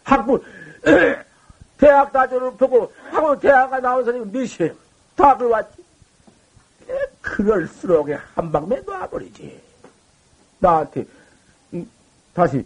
[0.04, 0.44] 학부,
[1.78, 4.76] 대학 다 졸업하고, 하고 대학가 나온 사람이 몇이에요?
[5.16, 5.88] 다 들어왔지?
[7.22, 9.62] 그럴수록 한 방에 놔버리지.
[10.60, 11.06] 나한테,
[12.34, 12.66] 다시,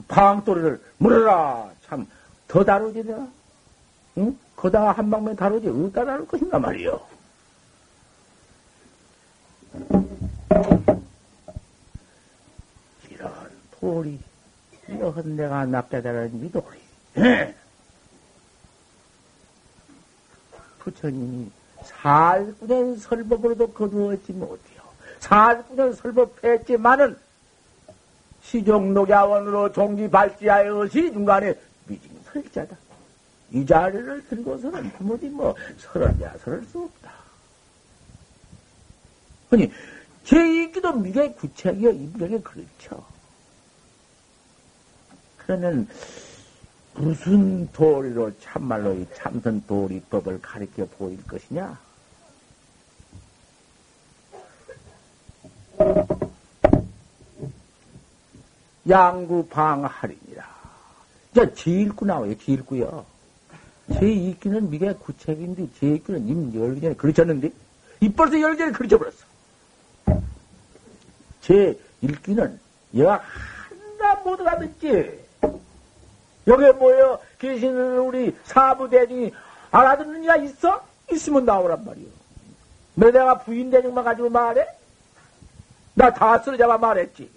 [0.00, 1.70] 그 방토리를 물어라.
[1.86, 2.06] 참,
[2.48, 3.26] 더 다루지, 내가?
[4.18, 4.38] 응?
[4.56, 5.68] 거다가 한 방면 다루지.
[5.68, 7.00] 어디다 다룰 것인가 말이요.
[13.80, 14.18] 도리.
[14.88, 16.78] 이것은 내가 납자다는 이 도리.
[20.80, 21.50] 부처님이
[21.82, 24.82] 살구년 설법으로도 거두었지 못해요.
[25.20, 27.16] 살구년 설법했지만은
[28.42, 31.54] 시종록야원으로 종기 발지하여 시 중간에
[31.86, 32.76] 미징설자다.
[33.52, 37.12] 이 자리를 들고서는 도무지 뭐 설하냐 설할 수 없다.
[39.50, 39.70] 아니
[40.24, 43.04] 제 얘기도 미래 구체이요 이분에게 그렇죠.
[45.38, 45.88] 그러면
[46.94, 51.78] 무슨 도리로 참말로 이 참선 도리법을 가르쳐 보일 것이냐?
[58.88, 60.48] 양구 방하리니라.
[61.34, 63.04] 저 제일구 나와요, 제일구요.
[63.90, 67.50] 제2기는 미래 구책인데, 제2기는 이미 열기 전에 그르쳤는데,
[68.00, 69.16] 이 벌써 열기 전에 그르쳐버렸어.
[71.42, 72.58] 제1기는
[72.94, 73.22] 얘가
[73.98, 75.20] 하나 못 알아듣지.
[76.46, 79.32] 여기에 모여 계시는 우리 사부대중이
[79.70, 80.82] 알아듣는 이가 있어?
[81.12, 82.06] 있으면 나오란 말이오.
[82.94, 84.66] 너 내가 부인 대중만 가지고 말해?
[85.94, 87.30] 나 다 쓰러잡아 말했지.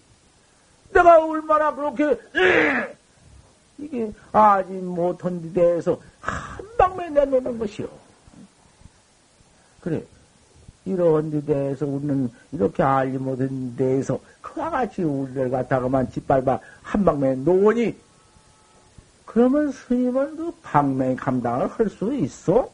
[0.93, 2.17] 내가 얼마나 그렇게
[3.77, 7.87] 이게 아직 못한 데에서 한 방에 내놓는 것이오.
[9.81, 10.03] 그래.
[10.85, 17.95] 이런 데에서 우리는 이렇게 알지 못한 데에서 그와 같이 우리를 갖다가만 짓밟아 한 방에 놓으니
[19.25, 22.69] 그러면 스님은 그 방맹 감당을 할 수 있어?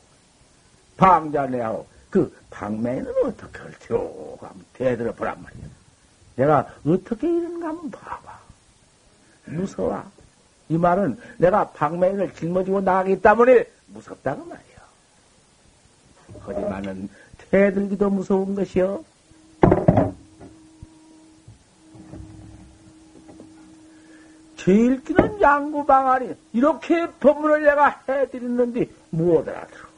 [0.97, 4.37] 방자네하고 그 방맹은 어떻게 할테요?
[4.41, 5.78] 하면 대들어 보란 말이야.
[6.39, 8.39] 내가 어떻게 이런가 한번 봐봐.
[9.47, 10.03] 무서워.
[10.69, 14.79] 이 말은 내가 방맹을 짊어지고 나가기 때문에 무섭다고 말이야.
[16.39, 17.09] 하지만은
[17.51, 19.03] 대들기도 무서운 것이요.
[24.55, 29.89] 제일 끼는 양구방아리 이렇게 법문을 내가 해드렸는데 못 알아들어.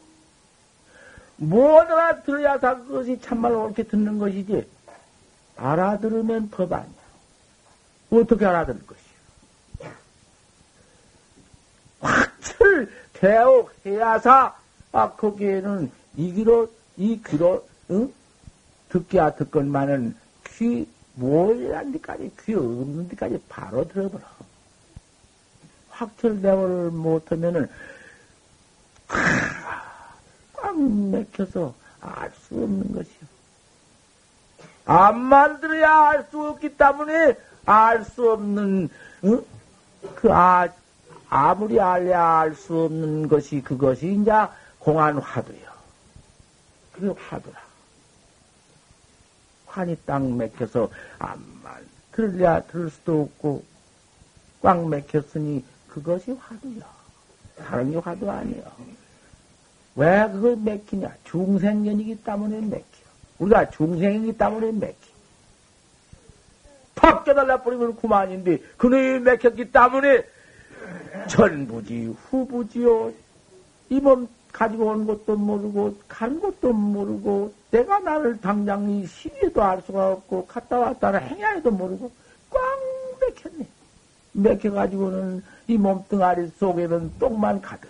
[1.38, 4.66] 못 알아들어야 다 그것이 참말로 옳게 듣는 것이지.
[5.62, 6.90] 알아들으면 법 아니야.
[8.10, 9.94] 어떻게 알아들을 것이야.
[12.00, 14.56] 확철 대옥 해야사
[14.92, 18.12] 아 거기에는 이 귀로 이 귀로 응?
[18.90, 20.16] 듣기야 듣건만은
[20.48, 24.24] 귀 뭘한 데까지 귀 없는 데까지 바로 들어버려.
[25.90, 27.70] 확철대오를 못하면은
[30.54, 33.31] 꽉 맥혀서 알 수 없는 것이요.
[34.86, 38.90] 안 만들어야 알 수 없기 때문에 알 수 없는
[39.24, 39.40] 어?
[40.16, 40.68] 그 아,
[41.30, 44.32] 아무리 알야 알 수 없는 것이 그것이 이제
[44.80, 45.72] 공안 화두요.
[46.94, 47.60] 그게 화두라.
[49.68, 53.64] 환이 딱 맥혀서 암만 들려야 들을 수도 없고
[54.62, 56.86] 꽉 맥혔으니 그것이 화두야.
[57.58, 58.64] 다른 게 화두 아니야.
[59.96, 61.16] 왜 그걸 맥히냐?
[61.26, 62.91] 중생년이기 때문에 맥혀.
[63.42, 64.96] 우리가 중생이기 때문에 맥혀.
[66.96, 70.24] 팍 깨달라 버리면 그만인데, 그놈이 맥혔기 때문에
[71.28, 73.12] 전부지, 후부지요.
[73.90, 79.82] 이 몸 가지고 온 것도 모르고, 간 것도 모르고, 내가 나를 당장 이 시비에도 알
[79.82, 82.12] 수가 없고, 갔다 왔다는 행야에도 모르고,
[82.50, 82.62] 꽝
[83.22, 83.66] 맥혔네.
[84.34, 87.90] 맥혀가지고는 이 몸뚱아리 속에는 똥만 가득.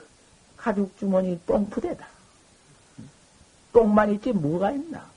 [0.56, 2.06] 가죽 주머니 똥푸대다.
[3.74, 5.11] 똥만 있지 뭐가 있나?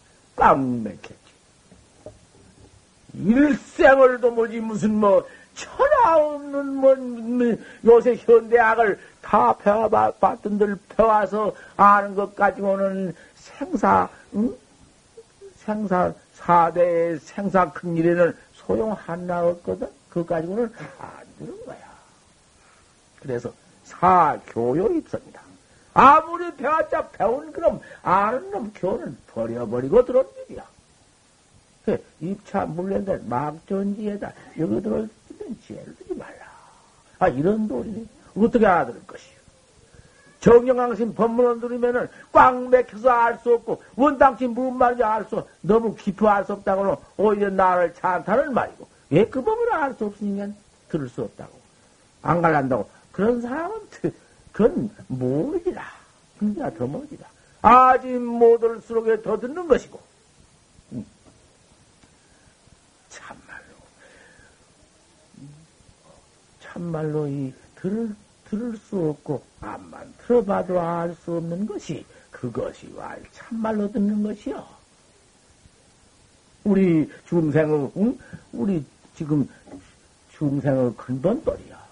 [0.44, 1.14] 꽉 맥혔지.
[3.14, 12.36] 일생을도 뭐지 무슨 뭐 천하 없는 뭐, 뭐 요새 현대학을 다 배워봤던들 배워서 아는 것
[12.36, 14.54] 가지고는 생사 응?
[15.56, 19.88] 생사 사대의 생사 큰 일에는 소용 하나 없거든.
[20.10, 21.78] 그것 가지고는 안 되는 거야.
[23.22, 23.50] 그래서
[23.84, 25.43] 사교요 입습니다.
[25.94, 30.64] 아무리 배웠자 배운 그럼 아는 놈 교는 버려버리고 들어온 일이야.
[31.84, 36.44] 그 입차 물랜들 막전지에다 여기 들어올 때는 지혜를 두지 말라.
[37.20, 39.34] 아 이런 도리니 어떻게 알아들을 것이요.
[40.40, 46.28] 정영왕신 법문을 들으면은 꽉 맥혀서 알 수 없고 원당치 무슨 말인지 알 수 너무 깊어
[46.28, 50.52] 알 수 없다고는 오히려 나를 찬타는 말이고 왜 그 법을 알 수 없으니까
[50.90, 51.52] 들을 수 없다고
[52.22, 53.74] 안 갈란다고 그런 사람은
[54.54, 55.84] 그건 모르리라
[56.38, 57.28] 그냥 더 모르리라
[57.60, 60.00] 아직 못 들을수록 더 듣는 것이고
[60.92, 61.04] 음.
[63.10, 63.74] 참말로
[66.60, 68.14] 참말로 이 들을
[68.48, 74.66] 들을 수 없고 암만 들어봐도 알 수 없는 것이 그것이 와 참말로 듣는 것이요.
[76.64, 78.18] 우리 중생의 응?
[78.52, 78.84] 우리
[79.16, 79.48] 지금
[80.32, 81.83] 중생의 근본돌이야.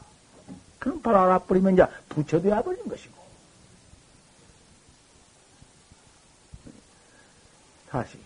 [0.83, 3.15] 그럼 바로 알아버리면 이제 부처되어 버린 것이고.
[7.89, 8.19] 다시.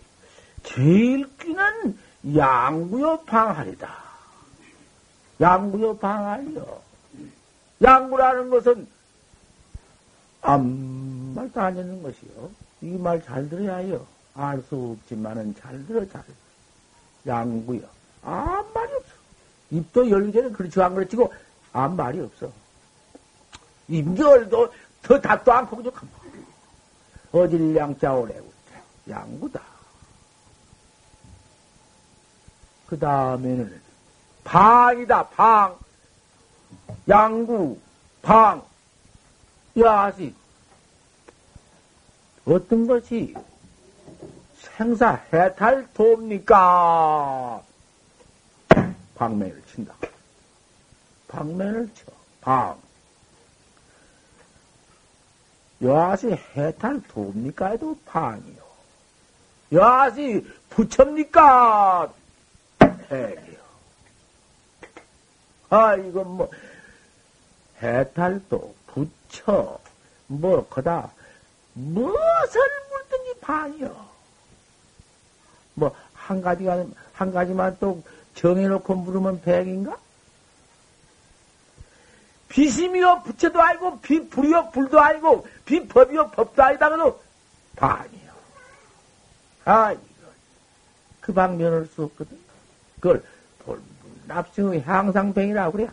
[0.63, 1.95] 제일 끼는
[2.35, 3.95] 양구요 방할이다.
[5.39, 6.81] 양구요 방할이요.
[7.83, 8.87] 양구라는 것은
[10.41, 10.67] 아무
[11.35, 12.49] 말도 안 되는 것이요.
[12.81, 14.07] 이 말 잘 들어야 해요.
[14.33, 16.23] 알 수 없지만은 잘 들어, 잘.
[17.27, 17.81] 양구요.
[18.23, 19.09] 아무 말이 없어.
[19.69, 21.31] 입도 전에 그렇지 안 그렇지고
[21.73, 22.51] 아무 말이 없어.
[23.87, 25.91] 입열도 더 닫도 않고 그저.
[27.31, 28.51] 어질 양자 오래고
[29.09, 29.61] 양구다.
[32.87, 33.81] 그 다음에는
[34.43, 35.77] 방이다, 방.
[37.07, 37.79] 양구,
[38.21, 38.63] 방.
[39.77, 40.33] 야시.
[42.45, 43.35] 어떤 것이
[44.57, 47.61] 생사 해탈 돕니까?
[49.15, 49.93] 방매를 친다.
[51.27, 52.05] 방매를 쳐.
[52.41, 52.79] 방.
[55.81, 57.67] 여하시 해탈 돕니까?
[57.67, 58.67] 해도 방이요.
[59.71, 62.13] 여하시 부처입니까?
[63.11, 63.57] 해요.
[65.69, 66.49] 아, 이건 뭐,
[67.81, 69.79] 해탈도, 부처,
[70.27, 71.11] 뭐, 그다,
[71.73, 74.07] 무엇을 물든지 방이요.
[75.75, 78.01] 뭐, 한 가지가, 한 가지만 또
[78.35, 79.97] 정해놓고 물으면 백인가?
[82.49, 87.21] 비심이요, 부처도 아니고, 비불이요, 불도 아니고, 비법이요, 법도 아니다가도
[87.75, 88.31] 반이요.
[89.65, 90.01] 아, 이거.
[91.19, 92.39] 그 방면을 수 없거든.
[92.99, 93.23] 그걸
[94.27, 95.89] 납승의 향상병이라고 그래.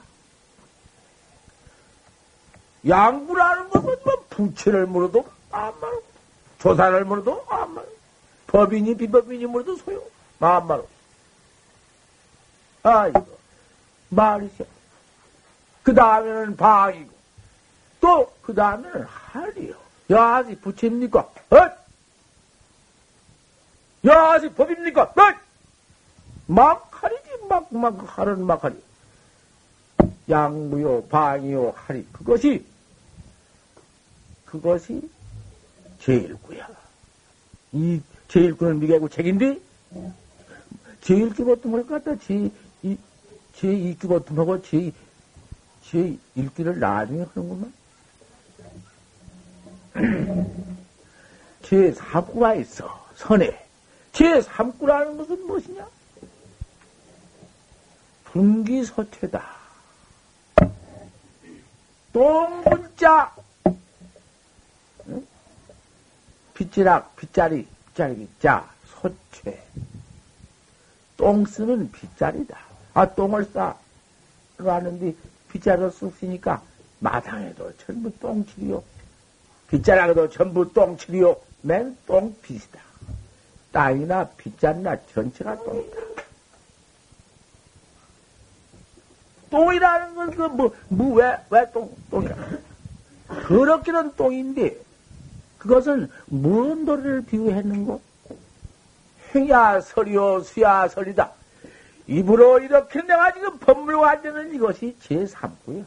[2.87, 6.01] 양구라는 것은 뭐 부채를 물어도 아무 말
[6.59, 7.85] 조사를 물어도 아무 말
[8.47, 10.03] 법인이 비법인이 물어도 소용
[10.39, 10.63] 말
[12.83, 13.27] 아, 이거
[14.11, 14.67] 말이죠.
[15.85, 17.14] 그 다음에는 방이고
[18.01, 19.74] 또 그 다음에는 할이요.
[20.11, 21.20] 야지 부채입니까?
[21.20, 21.70] 어?
[24.07, 25.03] 야지 법입니까?
[25.03, 25.14] 어?
[26.47, 28.76] 막하리지, 막, 막, 하는 막하리.
[30.28, 32.07] 양무요, 방이요, 하리.
[32.12, 32.66] 그것이,
[34.45, 35.09] 그것이
[36.01, 36.68] 제일구야.
[37.72, 39.59] 이 제일구는 미개고 책인데,
[41.01, 42.51] 제일구 같은 걸 갖다 제,
[42.82, 42.99] 이,
[43.57, 44.93] 제2구 같은 거고, 제,
[45.91, 47.72] 제1기를 나중에 하는구만.
[51.62, 53.66] 제3구가 있어, 선에.
[54.12, 55.87] 제3구라는 것은 무엇이냐?
[58.24, 59.55] 분기소태다.
[62.12, 63.35] 똥문자
[66.55, 69.62] 빗자락, 빗자리, 빗자리, 자, 소체.
[71.16, 72.59] 똥 쓰는 빗자리다.
[72.95, 73.76] 아, 똥을 싸.
[74.57, 75.14] 놨는데
[75.55, 76.61] 빗자리로 쑥 쓰니까
[76.99, 78.83] 마당에도 전부 똥칠이요.
[79.71, 81.37] 빗자락에도 전부 똥칠이요.
[81.63, 82.81] 맨 똥빗이다.
[83.73, 85.97] 땅이나 빗자리나 전체가 똥이다.
[89.51, 92.35] 똥이라는 건 그 뭐, 뭐, 왜, 왜 똥, 똥이야?
[93.47, 94.77] 더럽기는 똥인데,
[95.59, 98.01] 그것은 무슨 도리를 비유했는고?
[99.35, 101.33] 행야 설이요, 수야 설이다.
[102.07, 105.85] 입으로 이렇게 내가 지금 법물고 앉는 이것이 제3구야.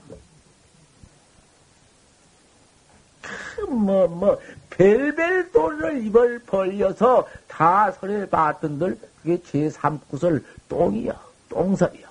[3.21, 4.39] 그, 뭐, 뭐,
[4.69, 11.19] 벨벨 도리를 입을 벌려서 다 설에 봤던들, 그게 제3구설 똥이야.
[11.49, 12.07] 똥설이야.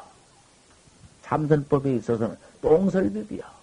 [1.23, 3.57] 참선법에 있어서는 똥설법이야.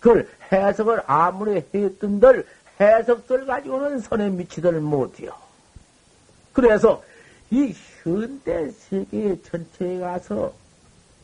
[0.00, 2.46] 그걸 해석을 아무리 했던들
[2.80, 5.32] 해석들 가지고는 선에 미치들 못해요.
[6.52, 7.02] 그래서
[7.50, 10.52] 이 현대 세계 전체에 가서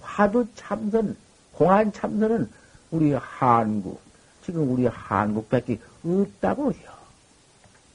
[0.01, 1.17] 화두 참선,
[1.53, 2.51] 공안 참선은
[2.91, 4.01] 우리 한국,
[4.45, 6.91] 지금 우리 한국밖에 없다고 해요.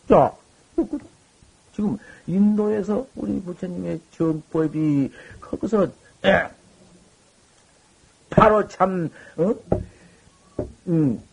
[0.08, 0.34] 자,
[1.74, 5.88] 지금 인도에서 우리 부처님의 정법이 거기서
[8.30, 9.56] 바로 참, 어?
[10.88, 11.24] 음.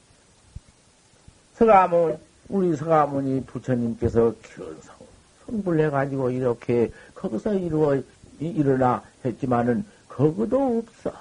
[1.54, 4.95] 서가모, 우리 서가모니 부처님께서 견성,
[5.46, 8.00] 성불해 가지고 이렇게 거기서 이루어,
[8.38, 11.12] 일어나 했지만은, 거기도 없어.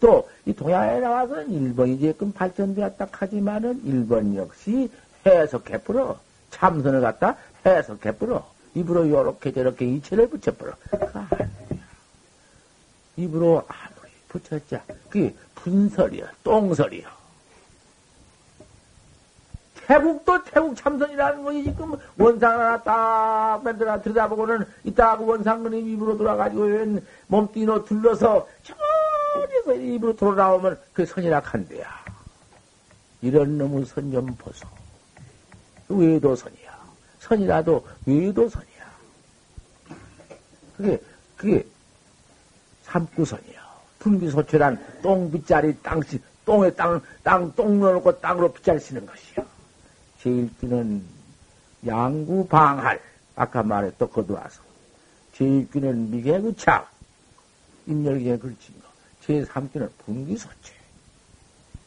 [0.00, 4.90] 또, 이 동양에 나와서는 일본이 지금 발전되었다 하지만은, 일본 역시
[5.26, 6.18] 해석해버려.
[6.50, 8.46] 참선을 갖다 해석해버려.
[8.74, 10.72] 입으로 요렇게 저렇게 이체를 붙여버려.
[13.16, 13.66] 입으로
[14.28, 14.82] 붙였자.
[15.08, 17.21] 그게 분설이야, 똥설이야.
[19.92, 26.98] 태국도 태국 참선이라는 것이 지금 원상 하나 딱 만들어 들여다보고는 이따 그 원상근이 입으로 돌아가지고
[27.26, 31.86] 몸뚱이로 둘러서 저리서 입으로 돌아오면 그 선이라 한대야.
[33.20, 34.66] 이런 놈의 선 좀 보소.
[35.90, 36.72] 외도선이야.
[37.20, 38.92] 선이라도 외도 선이야.
[40.78, 41.02] 그게,
[41.36, 41.66] 그게
[42.84, 43.60] 삼구선이야.
[43.98, 49.51] 분비소출한 똥빗자리 땅씨, 똥에 땅, 땅, 똥 넣어놓고 땅으로 빗자리 쓰는 것이요.
[50.22, 51.02] 제일기는
[51.86, 53.00] 양구방할.
[53.34, 54.62] 아까 말했던 거두와서.
[55.34, 56.90] 제일기는 미개구착.
[57.86, 58.86] 임열기에 걸친 거.
[59.26, 60.74] 제3기는 분기소체.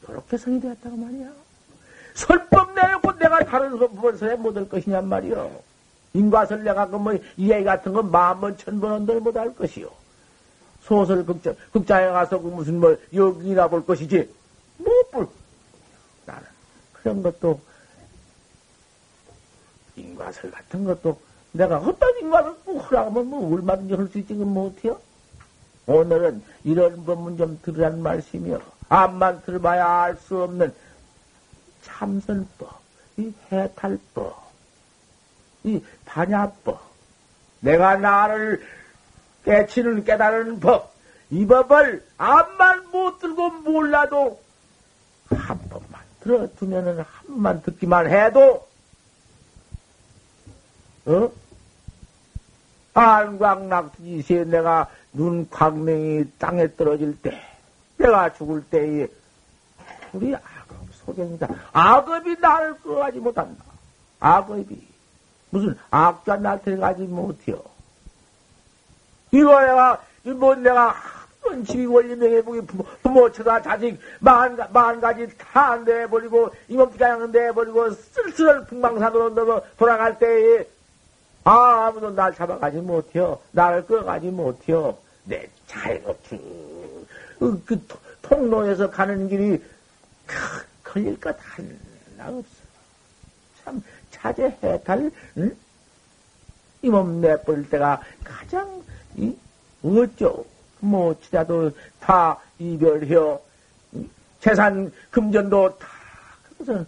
[0.10, 1.32] 이렇게 성이 되었다고 말이야.
[2.14, 5.62] 설법 내놓고 내가 다른 법을서에 못할 것이냔 말이요.
[6.14, 9.90] 인과설 내가 그뭐 이해 같은 건 만번 천번 언들 못할 것이요.
[10.82, 14.30] 소설 극자, 극자에 가서 그 무슨 뭐 여기나 볼 것이지.
[14.78, 15.28] 못 볼.
[16.26, 16.44] 나는
[16.94, 17.60] 그런 것도
[19.96, 21.20] 인과설 같은 것도
[21.52, 25.00] 내가 어떤 인과를 꼭 하라면 뭐 얼마든지 할 수 있지, 그 못해요?
[25.88, 28.60] 오늘은 이런 법문 좀 들으란 말씀이요.
[28.90, 30.74] 암만 들어봐야 알 수 없는
[31.84, 32.80] 참선법,
[33.18, 34.52] 이 해탈법,
[35.64, 36.82] 이 반야법,
[37.62, 38.66] 내가 나를
[39.44, 40.94] 깨치는 깨달은 법,
[41.30, 44.40] 이 법을 암만 못 들고 몰라도
[45.30, 48.68] 한 번만 들어두면은 한 번만 듣기만 해도
[51.06, 51.32] 어?
[52.94, 57.40] 안광낙지시에 내가 눈 광명이 땅에 떨어질 때,
[57.98, 59.08] 내가 죽을 때에
[60.14, 61.48] 우리 악업 소경이다.
[61.74, 63.64] 악업이 나를 끌어가지 못한다.
[64.20, 64.88] 악업이
[65.50, 67.62] 무슨 악자 나 데려가지 못해요.
[69.32, 70.96] 이거 내가 뭐 내가
[71.46, 72.62] 한번 집이 원리 명예복이
[73.04, 80.68] 부모, 처가 자식 만, 만 가지 다 내버리고 이몸띠가양 내버리고 쓸쓸한 풍망산으로 넘어 돌아갈 때에
[81.46, 83.40] 아, 아무도 날 잡아가지 못해요.
[83.52, 84.98] 나를 끌어가지 못해요.
[85.24, 86.38] 내 자유롭지.
[87.40, 87.88] 그, 그
[88.24, 89.64] 통로에서 가는 길이
[90.84, 92.50] 걸릴 것 하나 없어.
[93.64, 95.56] 참 자제 해탈 응?
[96.82, 98.84] 이몸 내버릴 때가 가장
[99.16, 99.36] 이,
[99.84, 100.44] 어쩌
[100.80, 103.40] 뭐 치자도 다 이별해요.
[104.40, 105.88] 재산 금전도 다
[106.50, 106.88] 그것은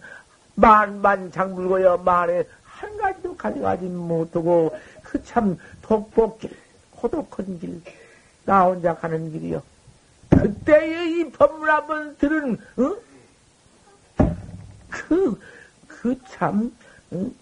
[0.54, 2.44] 만만 장불고요 만에
[2.80, 6.50] 한 가지도 가져가지 못하고 그 참 독복길
[6.92, 7.82] 고독한 길
[8.48, 9.62] 나 혼자 가는 길이요.
[10.30, 12.96] 그때의 이 법문 한번 들은 어?
[14.88, 16.74] 그그 참
[17.12, 17.34] 응?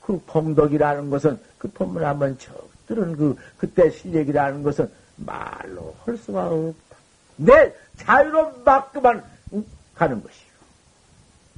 [0.00, 2.52] 그 공덕이라는 것은 그 법문 한번 저
[2.86, 6.96] 들은 그 그때 실력이라는 것은 말로 할 수가 없다.
[7.34, 9.66] 내 자유로 막 그만 응?
[9.96, 10.48] 가는 것이요.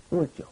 [0.08, 0.44] 그렇죠.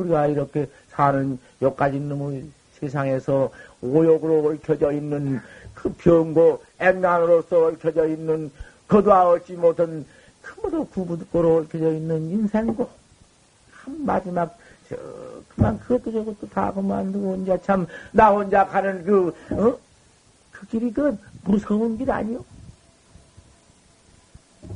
[0.00, 2.44] 우리가 이렇게 사는 여기까지 놈의
[2.74, 3.50] 세상에서
[3.82, 5.40] 오욕으로 얽혀져 있는
[5.74, 8.50] 그 병고 액난으로서 얽혀져 있는
[8.88, 10.04] 거두어 얻지 못한
[10.42, 12.88] 그 모두 구부고로 얽혀져 있는 인생고
[13.70, 14.96] 한 마지막 저
[15.48, 19.78] 그만 그것도 저것도 다 그만두고 이제 참나 혼자 가는 그 어?
[20.50, 22.44] 그 길이 그 무서운 길 아니요?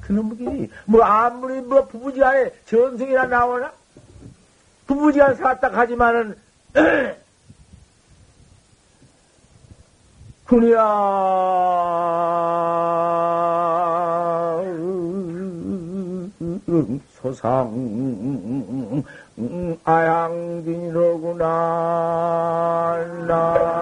[0.01, 3.73] 그놈의 길이 뭐 아무리 뭐 부부지간에 전승이나 나오나
[4.87, 6.37] 부부지간 살았다 하지만은
[10.47, 10.85] 그녀야
[17.23, 17.73] 소상
[19.85, 21.47] 아양진이로구나
[23.27, 23.75] 나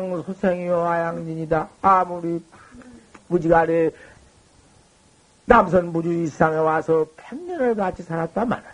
[0.00, 1.68] 그냥 소생이요 아양진이다.
[1.82, 2.42] 아무리
[3.28, 3.90] 무지간에
[5.46, 8.64] 남선 무주 이상에 와서 백년을 같이 살았다마는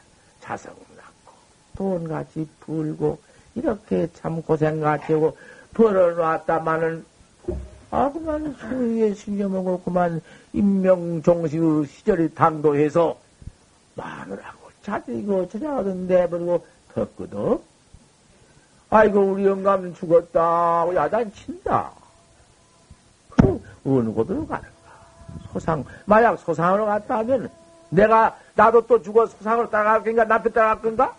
[0.40, 1.34] 자성 낳고
[1.76, 3.18] 돈 같이 불고
[3.54, 5.36] 이렇게 참 고생같이 하고
[5.74, 7.04] 벌어놨다마는
[7.90, 10.20] 아 그만 수위에 실려먹고 그만
[10.52, 11.58] 임명종시
[11.88, 13.18] 시절이 당도해서
[13.96, 16.64] 마누라고 자들이고 찾아가던 내버리고
[16.94, 17.69] 덕끄덕
[18.91, 20.84] 아이고, 우리 영감 죽었다.
[20.95, 21.93] 야단친다.
[23.30, 24.68] 그, 어느 곳으로 가는가?
[25.53, 27.49] 소상, 만약 소상으로 갔다 하면,
[27.88, 30.24] 내가, 나도 또 죽어 소상으로 따라갈 건가?
[30.24, 31.14] 나한테 따라갈 건가?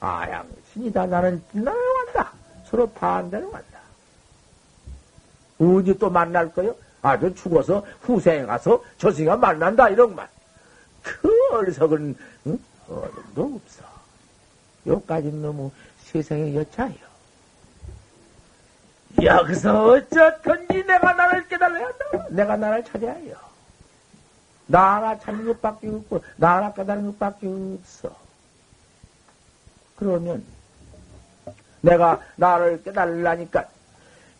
[0.00, 1.06] 아, 양 신이다.
[1.06, 1.76] 나는 나로
[2.06, 2.32] 간다.
[2.66, 3.80] 서로 반대로 간다.
[5.58, 6.76] 언제 또 만날 거요?
[7.02, 9.88] 아주 죽어서 후생에 가서 저승이가 만난다.
[9.88, 10.28] 이런 말.
[11.02, 12.16] 그 어리석은,
[12.46, 12.58] 응?
[12.88, 13.82] 어림도 없어.
[14.86, 15.70] 여기까지 너무
[16.12, 17.08] 세상의 여차예요.
[19.20, 22.26] 여기서 어쩌든지 내가 나를 깨달아야 한다.
[22.30, 23.36] 내가 나를 찾아야 해요.
[24.66, 28.14] 나 하나 찾는 것밖에 없고, 나 하나 깨달은 것밖에 없어.
[29.96, 30.44] 그러면,
[31.80, 33.66] 내가 나를 깨달으려니까,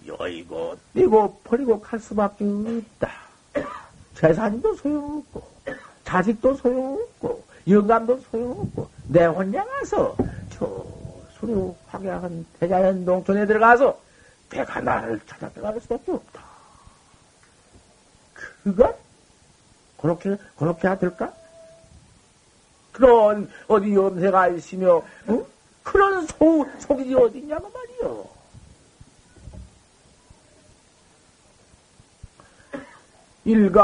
[0.06, 3.10] 여의고, 뛰고, 버리고 갈 수밖에 없다.
[4.14, 5.42] 재산도 소용없고,
[6.04, 10.16] 자식도 소용없고, 영감도 소용없고, 내 혼자 가서,
[10.50, 10.86] 저,
[11.38, 13.98] 수류 확약한 대자연 농촌에 들어가서,
[14.50, 16.42] 내가 나를 찾아 들어갈 수밖에 없다.
[18.64, 18.98] 그것?
[19.98, 21.32] 그렇게, 그렇게 하될까?
[22.92, 25.44] 그런, 어디 염세가 있으며, 응?
[25.82, 28.38] 그런 속, 속이 어디 있냐고 말이요.
[33.44, 33.82] 일가,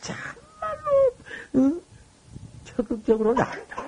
[0.00, 1.14] 참말로
[1.56, 1.80] 응?
[2.64, 3.84] 적극적으로 나간다.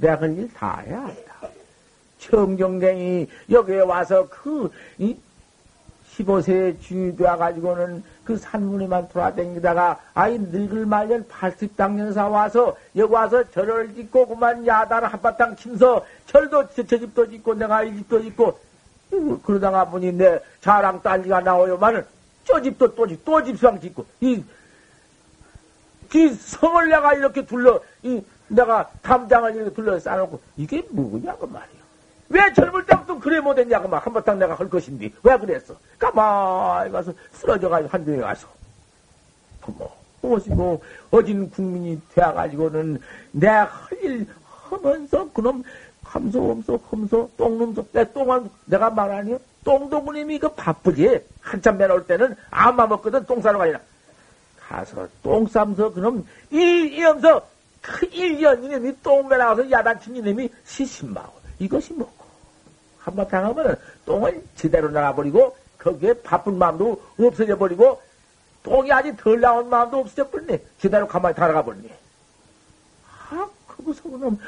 [0.00, 1.34] 내가 그일 다 해야 한다.
[2.18, 5.16] 청정댕이 여기에 와서 그 이,
[6.16, 14.66] 15세 주되어가지고는 그 산문에만 돌아다니다가 아이 늙을 말년 80당년사 와서 여기 와서 절을 짓고 그만
[14.66, 18.58] 야단 한바탕 치면서 절도 저, 저 집도 짓고 내가 이 집도 짓고
[19.42, 22.04] 그러다가 보니 내 자랑 딸기가 나오요만은
[22.44, 24.42] 저 집도 또 집, 또 집상 짓고, 이,
[26.08, 31.80] 그 성을 내가 이렇게 둘러, 이, 내가 담장을 이렇게 둘러 쌓아놓고, 이게 뭐냐고 말이야.
[32.28, 35.74] 왜 젊을 때부터 그래 못했냐고 막 한바탕 내가 할 것인데, 왜 그랬어?
[35.98, 38.46] 가만히 가서 쓰러져가지고 한중에 가서.
[39.60, 39.90] 부모,
[40.20, 43.00] 모시고, 어진 국민이 되어가지고는
[43.32, 44.26] 내가 할일
[44.70, 45.64] 하면서 그놈
[46.04, 52.86] 감소 엄소 험소 똥놈소 내 똥은 내가 말하니 똥도구님이 그 바쁘지 한참 매놓을 때는 아마
[52.86, 53.78] 먹거든 똥 싸러 가니라
[54.58, 57.46] 가서 똥 싸면서 그놈 이이면서
[57.80, 62.24] 그 일년 이놈이 똥 매나가서 야단친 이놈이 시신마고 이것이 뭐고
[62.98, 68.00] 한바탕 하면은 똥을 제대로 나가버리고 거기에 바쁜 마음도 없어져 버리고
[68.62, 71.88] 똥이 아직 덜 나온 마음도 없어져 버리네 제대로 가만히 달아가 버리네
[73.30, 74.38] 아 그거서 그놈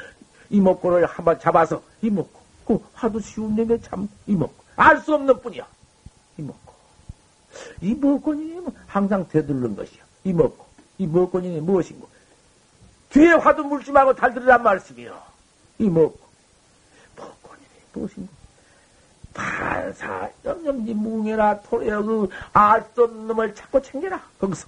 [0.53, 2.39] 이목구를 한번 잡아서 이목구.
[2.65, 4.53] 그 하도 쉬운 얘기 참 이목구.
[4.75, 5.67] 알 수 없는 뿐이야.
[6.37, 6.73] 이목구.
[7.81, 10.03] 이목구니 항상 되돌는 것이야.
[10.23, 10.63] 이목구.
[10.99, 12.07] 이목구니 무엇인고?
[13.13, 15.21] 뒤에 화두 물지 말고 달들으란 말씀이요.
[15.77, 16.17] 이목구.
[17.15, 17.61] 목구니
[17.93, 18.33] 무엇인고?
[19.33, 24.67] 반사, 염염지 뭉해라, 토레어, 그, 알 수 없는 놈을 자꾸 챙겨라, 거기서.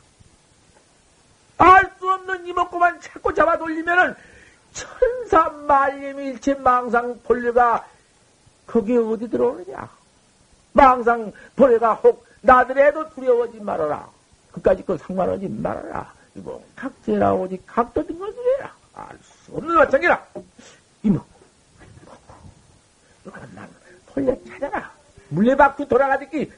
[1.58, 4.16] 알 수 없는 이목구만 자꾸 잡아 돌리면은,
[4.74, 7.88] 천사 만림일체 망상 본래가
[8.68, 9.90] 거기에 어디 들어오느냐?
[10.74, 14.10] 망상 본래가 혹 나들에도 두려워하지 말아라.
[14.52, 16.15] 그까지 그 상관하지 말아라.
[16.36, 18.74] 이거 각제라 오지 각도된 걸 그래라.
[18.94, 20.26] 알수 없는 마찬가지라.
[21.04, 21.22] 이모,
[23.26, 23.70] 이거는 난
[24.08, 24.92] 본래 찾아라.
[25.30, 26.52] 물레바퀴 돌아가듯이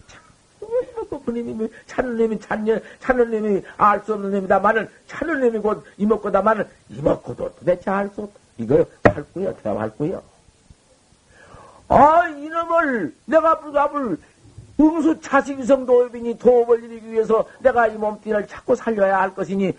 [1.25, 7.55] 그님이 찾는 놈이 찾는, 찾는 놈이 알 수 없는 놈이다마는 찾는 놈이 곧 이먹고다마는 이먹고도
[7.55, 8.39] 도대체 알 수 없다.
[8.57, 10.23] 이거 할거요 대답할거요
[11.89, 14.17] 아, 이놈을 내가 불갑을
[14.80, 19.73] 응수 차식위성 도업이니 도업을 이루기 위해서 내가 이 몸뚱이를 자꾸 살려야 할 것이니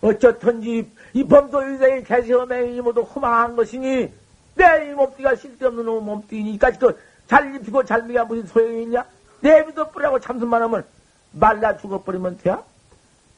[0.00, 4.12] 어쩌든지 이 범도유대의 개시험에 모두 허망한 것이니
[4.54, 9.04] 내 이 몸뚱이가 쓸데없는 몸뚱이니 이까지 또잘 입히고 잘 먹야 무슨 소용이 있냐?
[9.40, 10.84] 내비도 뿌라고 참선만 하면
[11.32, 12.62] 말라 죽어버리면 돼야?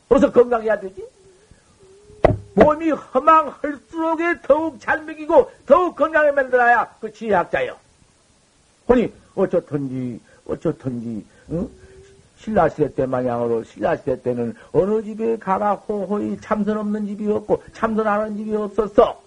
[0.09, 1.07] 어서 건강해야 되지?
[2.55, 7.77] 몸이 허망할수록에 더욱 잘 먹이고 더욱 건강해 만들어야 그 지혜학자요.
[8.89, 11.69] 아니 어쩌든지 어쩌든지 응?
[12.39, 18.55] 신라시대 때 마냥으로 신라시대 때는 어느 집에 가가 호호히 참선 없는 집이 없고 참선하는 집이
[18.55, 19.23] 없었어.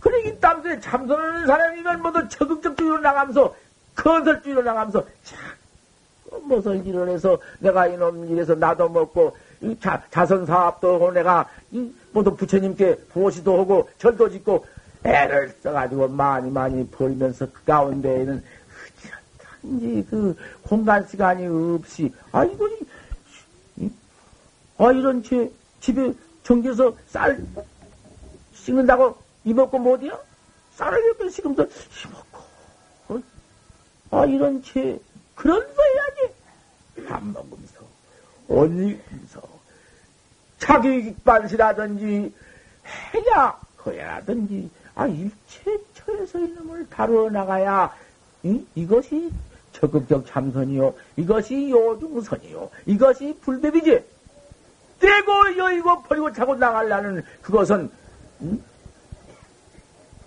[0.00, 3.54] 그러기 때문에 참선하는 사람이면 모두 적극적으로 나가면서
[3.94, 9.36] 건설주의로 나가면서 자꾸 무슨 일을 해서 내가 이놈 일에서 나도 먹고
[9.80, 11.48] 자, 자선 사업도 하고 내가
[12.12, 14.64] 모두 부처님께 보시도 하고 절도 짓고
[15.04, 18.42] 애를 써가지고 많이 많이 벌면서 그 가운데에는
[19.62, 22.68] 단지 그 공간 시간이 없이 아 이거
[24.78, 25.50] 아 이런 제
[25.80, 27.40] 집에 정겨서 쌀
[28.52, 30.18] 씻는다고 이먹고 못이야?
[30.74, 32.38] 쌀을 이렇게 씻으면서 이먹고
[33.08, 33.22] 어?
[34.10, 34.98] 아 이런 제
[35.34, 37.80] 그런 거 해야지 밥 먹으면서
[38.48, 39.42] 옷 입으면서
[40.58, 42.32] 자기 기반시라든지
[43.14, 47.94] 해야 거야라든지 아 일체 처에서 이놈을 다루어 나가야
[48.42, 49.30] 이, 이것이
[49.82, 50.94] 적극적 참선이요.
[51.16, 52.70] 이것이 요중선이요.
[52.86, 54.04] 이것이 불법이지.
[55.00, 57.90] 떼고 여의고 버리고 차고 나가려는 그것은
[58.42, 58.64] 음?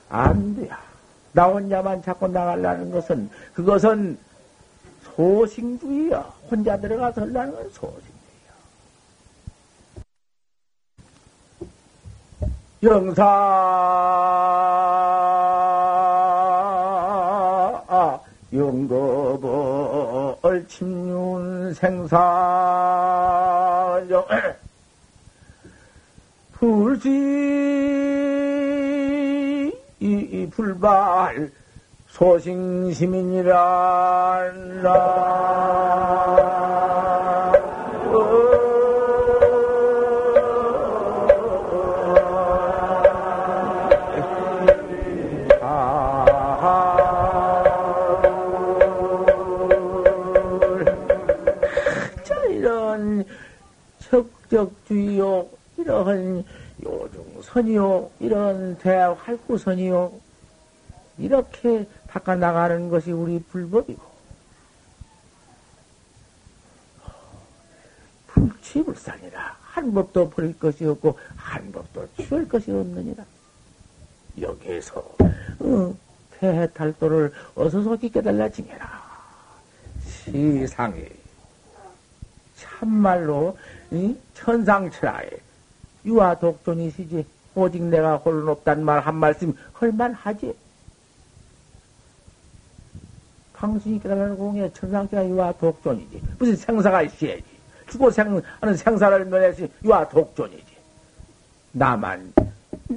[0.10, 0.78] 안 돼야.
[1.32, 4.18] 나 혼자만 자꾸 나가려는 것은 그것은
[5.16, 6.20] 소싱주의야.
[6.52, 8.16] 혼자 들어가서 하려는 건 소싱주의야.
[12.84, 13.24] 영사
[18.54, 20.38] 영겁을
[20.68, 22.06] 침륜 생사정
[26.54, 27.10] 불시
[30.00, 31.50] 이 불발
[32.08, 33.56] 소싱시민이라
[54.88, 56.46] 주의요, 이러한
[56.84, 60.14] 요중선이요, 이런 대활구선이요,
[61.18, 64.04] 이렇게 바꿔나가는 것이 우리 불법이고,
[68.28, 69.58] 불치불산이라.
[69.62, 73.24] 한 법도 버릴 것이 없고, 한 법도 취할 것이 없느니라.
[74.40, 75.00] 여기에서,
[75.60, 75.96] 어,
[76.40, 79.04] 태해탈도를 어서 속히 깨달라 징해라.
[80.06, 81.10] 시상에,
[82.56, 83.58] 참말로,
[84.34, 85.30] 천상철하에
[86.06, 87.26] 유아 독존이시지
[87.56, 90.54] 오직 내가 홀로 높단 말 한 말씀 헐만하지.
[93.56, 96.22] 당신이 깨달은 공에 천상철하 유아 독존이지.
[96.38, 97.44] 무슨 생사가 있어야지.
[97.90, 100.76] 죽고 생, 하는 생사를 면해서 유아 독존이지.
[101.72, 102.34] 나만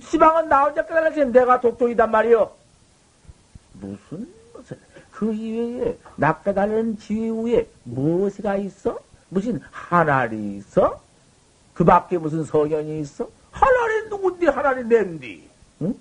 [0.03, 2.51] 시방은 나 혼자 깨달았지 내가 독존이단 말이요.
[3.74, 4.76] 무슨 무슨
[5.12, 8.99] 그 이외에 나 깨달은 지위 위에 무엇이가 있어?
[9.29, 11.01] 무슨 하나리 있어?
[11.74, 13.29] 그 밖에 무슨 성현이 있어?
[13.51, 15.49] 하나리 누군데 하나리 낸디?
[15.83, 15.95] 응?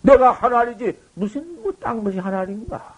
[0.00, 2.94] 내가 하나리지 무슨 뭐딴 것이 하나리인가?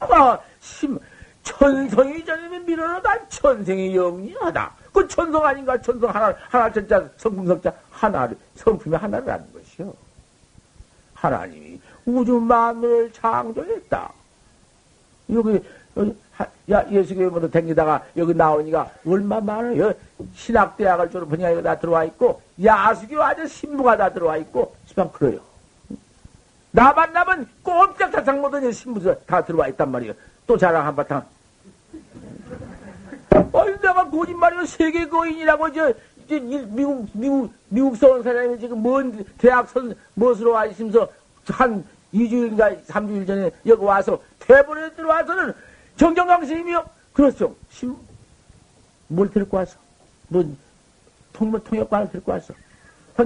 [0.00, 0.98] 아, 심,
[1.42, 4.74] 천성이 전에 밀어넣다 천생이 영리하다.
[4.92, 5.80] 그 천성 아닌가?
[5.80, 9.94] 천성 하나, 하나 천자, 성품석자, 하나를, 성품이 하나라는 것이요.
[11.14, 14.12] 하나님이 우주 만물을 창조했다.
[15.30, 15.60] 여기
[16.70, 19.92] 야, 예수교회 모두 댕기다가 여기 나오니까 얼마 많아요.
[20.34, 25.40] 신학대학을 졸업하니까 여기 다 들어와 있고, 야수교 아주 신부가 다 들어와 있고, 시방 그래요.
[26.70, 30.12] 나만 나면 꼼짝 사상 못하니 신부가 다 들어와 있단 말이에요.
[30.46, 31.24] 또 자랑 한바탕.
[33.52, 34.66] 어이, 내가 거짓말이요.
[34.66, 35.92] 세계 거인이라고, 저,
[36.26, 41.08] 이제 미국, 미국, 미국 서온 사람이 지금 먼 대학 선, 멋으로 와 있으면서
[41.46, 41.82] 한
[42.12, 45.54] 2주일인가 3주일 전에 여기 와서 대본에 들어와서는
[45.98, 46.88] 정정강 스님이요?
[47.12, 47.54] 그렇죠.
[47.70, 47.94] 심,
[49.08, 49.76] 뭘 데리고 왔어?
[50.28, 50.44] 뭐,
[51.32, 52.54] 통문 통역관을 데리고 왔어.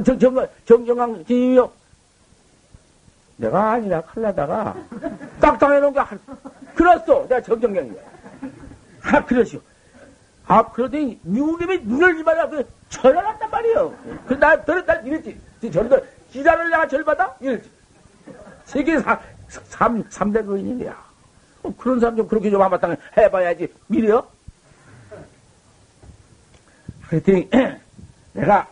[0.04, 1.70] 정, 정, 정정강 스님이요?
[3.36, 4.74] 내가 아니라 칼라다가
[5.40, 6.00] 딱 당해놓은 게,
[6.74, 7.26] 그렇소.
[7.28, 8.00] 내가 정정강이야.
[9.02, 9.60] 아, 그러시오.
[10.46, 13.94] 아, 그러더니 미국님이 눈을 이마다 그 절하났단 말이에요.
[14.26, 15.38] 그, 나, 너는 날 이랬지.
[15.70, 17.34] 저런들, 기자를 내가 절 받아?
[17.40, 17.70] 이랬지.
[18.64, 21.01] 세계 사, 삼, 삼대 거인이야.
[21.62, 23.72] 어, 그런 사람 좀 그렇게 좀 한바탕 해봐야지.
[23.86, 24.26] 미려?
[27.08, 27.48] 그랬더니,
[28.32, 28.66] 내가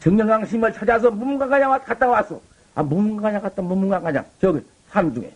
[0.00, 2.40] 정령강 스님을 찾아서 문문강가냥 갔다 왔어.
[2.74, 4.24] 아, 문문강가냥 갔다, 문문강가냥.
[4.40, 5.32] 저기, 산 중에.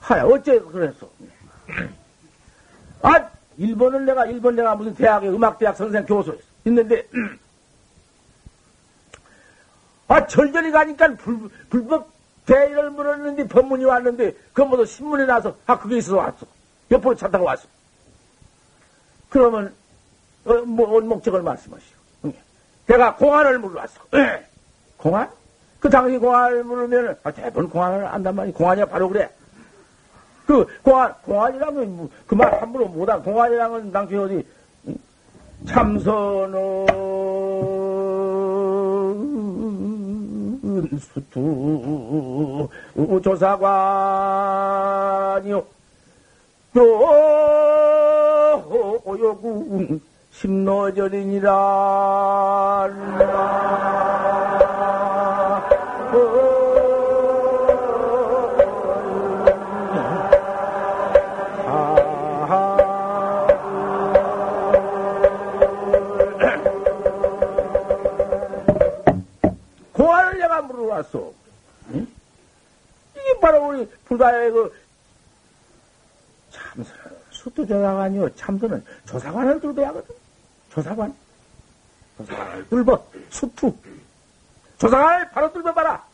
[0.00, 1.08] 하야, 어째 그랬어.
[3.02, 7.06] 아, 일본은 내가, 일본 내가 무슨 대학에 음악대학 선생 교수 있는데,
[10.08, 12.13] 아, 절절히 가니까 불, 불법
[12.46, 16.46] 대의를 물었는데 법문이 왔는데, 그건 모두 신문에 나서, 아, 그게 있어서 왔어.
[16.90, 17.66] 옆으로 차 타고 왔어.
[19.30, 19.74] 그러면,
[20.44, 21.94] 어, 뭐, 목적을 말씀하시오.
[22.86, 24.00] 내가 공안을 물어왔어.
[24.14, 24.46] 예.
[24.98, 25.28] 공안?
[25.80, 29.30] 그 당시 공안을 물으면, 아, 대부분 공안을 안단 말이 공안이야 바로 그래.
[30.46, 34.46] 그 공안, 공안이라면 뭐, 그말 함부로 못한 공안이라면 당시 어디,
[35.66, 36.54] 참선
[40.78, 42.68] 은 수투
[43.22, 43.64] 조사관이요.
[49.06, 50.00] 요요구
[50.30, 51.44] 심노절이니라.
[70.84, 71.32] 물어왔어.
[71.90, 72.06] 응?
[73.12, 74.74] 이게 바로 우리 불가의 그
[76.50, 76.94] 참선
[77.30, 78.34] 수도 조사관이요.
[78.36, 80.14] 참선은 조사관을 뚫어야 하거든.
[80.70, 81.14] 조사관.
[82.18, 83.06] 조사관을 뚫어.
[83.30, 83.74] 수투.
[84.78, 86.04] 조사관을 바로 뚫어봐라.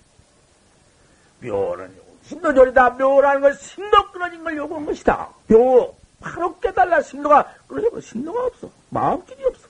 [1.42, 1.94] 묘는
[2.24, 2.90] 심도절이다.
[2.90, 5.28] 묘라는 건 심도 끊어진 걸 요구한 것이다.
[5.48, 5.94] 묘.
[6.20, 7.00] 바로 깨달라.
[7.00, 8.70] 심도가 끊어지고 심도가 없어.
[8.90, 9.68] 마음길이 없어.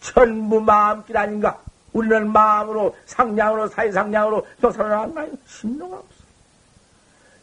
[0.00, 1.60] 전부 마음길 아닌가?
[1.98, 5.32] 우리는 마음으로 상냥으로 사이상냥으로 벽살아나는 거 아니야?
[5.46, 6.18] 심도가 없어.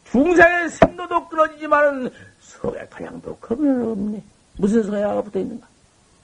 [0.06, 4.24] 중생의 심도도 끊어지지만은 서해 가량도 그건 없네.
[4.58, 5.68] 무슨 서해가 붙어 있는가?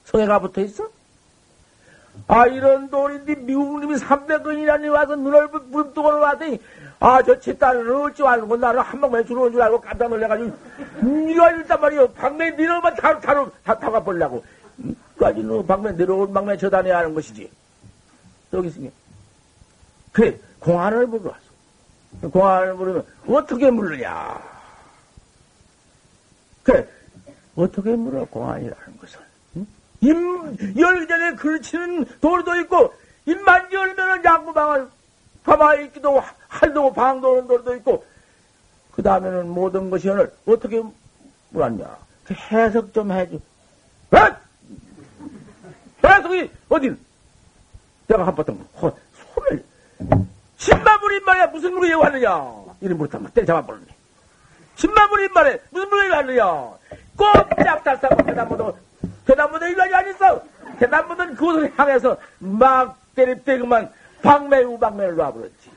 [0.04, 0.88] 서해가 붙어 있어?
[2.26, 6.60] 아, 이런 돌인데 미국님이 300원이라니 와서 눈을 부릅뜨고 왔더니,
[7.00, 10.56] 아, 저 집단을 어찌 알고 나를 한 방에 들어온 줄 알고 깜짝 놀래가지고,
[11.02, 12.08] 니가 일단 말이요.
[12.12, 14.44] 방매 내려오면 다, 다, 다, 타가 보려고.
[15.18, 17.50] 까지 너 방매 내려온 방매 저단해야 하는 것이지.
[18.52, 18.92] 여기 있으니.
[20.12, 21.42] 그래, 공안을 물어왔어.
[22.30, 24.40] 공안을 물으면 어떻게 물느냐?
[26.62, 26.86] 그래,
[27.56, 29.20] 어떻게 물어, 공안이라는 것은.
[29.56, 29.66] 응?
[30.00, 32.94] 임, 열전에 걸치는 돌도 있고,
[33.26, 34.88] 입만 열면은 양구방을
[35.44, 38.04] 가만히 있기도, 할도 방도 오는 돌도 있고,
[38.92, 40.82] 그 다음에는 모든 것이 오늘 어떻게
[41.50, 41.96] 물었냐?
[42.24, 43.38] 그 해석 좀 해줘.
[44.10, 44.20] 왜?
[46.04, 46.94] 해석이 어디?
[48.12, 49.64] 내가 한바탕 손을
[50.58, 52.52] 신마물인 말이야 무슨 물이 왔느냐?
[52.80, 53.86] 이런 못하면 때려잡아버렸네.
[54.76, 56.44] 신마물인 말에 무슨 물이 왔느냐?
[57.16, 58.78] 꼼짝 달싸고 대담보도
[59.24, 60.42] 대담보도 일날이 아니었어.
[60.78, 63.90] 대담보는 그곳을 향해서 막 때립대그만
[64.22, 65.70] 방매 우 방매를 놔버렸지.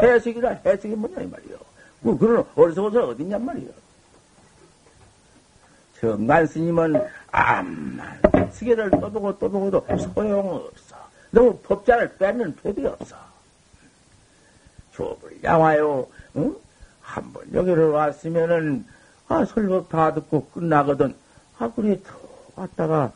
[0.00, 1.56] 해석이라 해석이 뭐냐 이 말이요
[2.00, 3.68] 뭐 그런 어리석어서 어딨냔 말이요
[6.06, 7.00] 정관 스님은
[7.30, 10.96] 암만 스계를 떠보고 떠보고도 소용없어.
[11.30, 13.14] 너무 법자를 빼는 법이 없어.
[14.94, 16.04] 조업을 양화요.
[16.36, 16.56] 응?
[17.00, 18.84] 한번 여기를 왔으면은
[19.28, 21.14] 아 설법 다 듣고 끝나거든.
[21.60, 22.18] 아 그래 더
[22.56, 23.12] 왔다가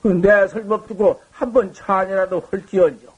[0.00, 3.10] 그내 설법 듣고 한 번 차안이라도 헐지언정.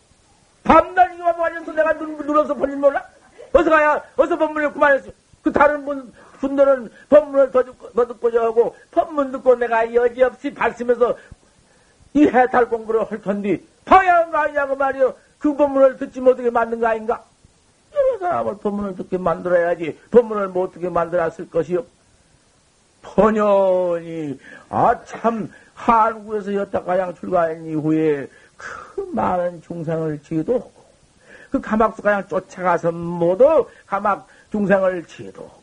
[0.64, 3.04] 밤낮 이거 와서 내가 눈, 눌어서 버릴 몰라?
[3.52, 5.12] 어서 가야 어서 법문을 그만했어.
[5.42, 11.16] 그 다른 분 분들은 법문을 더 듣고, 더 듣고자 하고, 법문 듣고 내가 여지없이 발쓰면서
[12.14, 15.14] 이 해탈 공부를 할 텐데, 방해하는 거 아니냐고 말이요.
[15.38, 17.24] 그 법문을 듣지 못하게 만든 거 아닌가?
[17.94, 21.84] 여러 사람을 법문을 듣게 만들어야지, 법문을 못 듣게 만들었을 것이요.
[23.02, 30.72] 번연히, 아, 참, 한국에서 여타가양 출가한 이후에 그 많은 중생을 지도하고,
[31.50, 35.57] 그 가막수가양 쫓아가서 모두 가막 중생을 지도하고,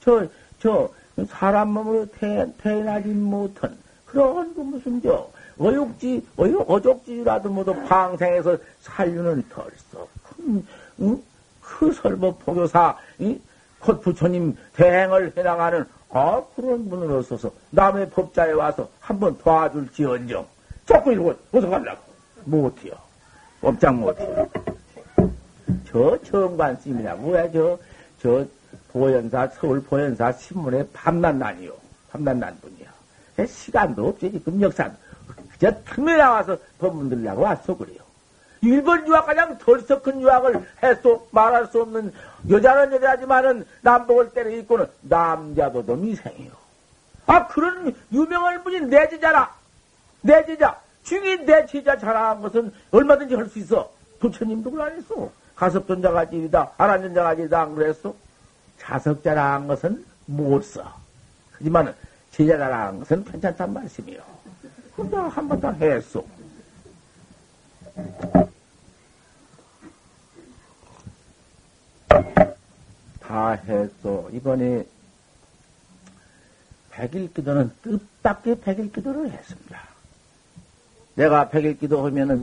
[0.00, 0.26] 저,
[0.60, 0.90] 저,
[1.28, 3.76] 사람 몸으로 태, 태어나지 못한
[4.06, 5.28] 그런 그 무슨 저,
[5.58, 10.66] 어육지, 어육, 어족지라도 모두 방생해서 살려는 덜썩 큰,
[11.00, 11.22] 응?
[11.60, 13.38] 그 설법 포교사, 이?
[13.80, 20.46] 곧 부처님 대행을 해나가는 아, 그런 분으로 서서 남의 법자에 와서 한번 도와줄지언정.
[20.86, 22.00] 자꾸 이러고, 어서 가려고.
[22.44, 22.94] 못해요.
[23.60, 24.48] 법장 못해요.
[25.86, 27.78] 저 정관 스님이냐, 뭐야, 저,
[28.22, 28.46] 저,
[28.92, 31.72] 보현사, 서울 보현사 신문에 밤낮 난이요.
[32.10, 33.46] 밤낮 난 분이야.
[33.46, 34.94] 시간도 없지, 지금 역사도.
[35.52, 37.98] 그저 틈에 나와서 법문 들려고 왔어, 그래요.
[38.60, 42.12] 일본 유학 가장 덜썩 큰 유학을 해서 말할 수 없는
[42.50, 46.50] 여자는 여자지만은 남복을 때려 입고는 남자도 더 미생이요.
[47.26, 49.54] 아, 그런 유명한 분이 내 제자라.
[50.22, 50.80] 내 제자.
[51.04, 53.90] 중이 내 제자 자랑한 것은 얼마든지 할 수 있어.
[54.18, 55.30] 부처님도 그걸 안 했어.
[55.54, 58.14] 가섭전자가 지이다, 아란전자가 지이다, 안 그랬어?
[58.78, 60.94] 자석자라는 것은 못 써.
[61.52, 61.94] 하지만
[62.32, 64.22] 제자라는 것은 괜찮단 말씀이요.
[64.94, 66.24] 그냥 한번 더 했어.
[73.20, 74.28] 다 했어.
[74.32, 74.86] 이번에
[76.90, 79.80] 백일 기도는 뜻밖의 백일 기도를 했습니다.
[81.14, 82.42] 내가 백일 기도 하면은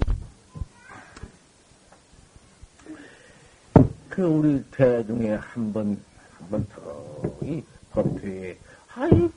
[4.10, 6.02] 그 우리 대중에 한 번,
[6.46, 8.58] 한번 더, 이 법회에,
[8.96, 9.30] 아이,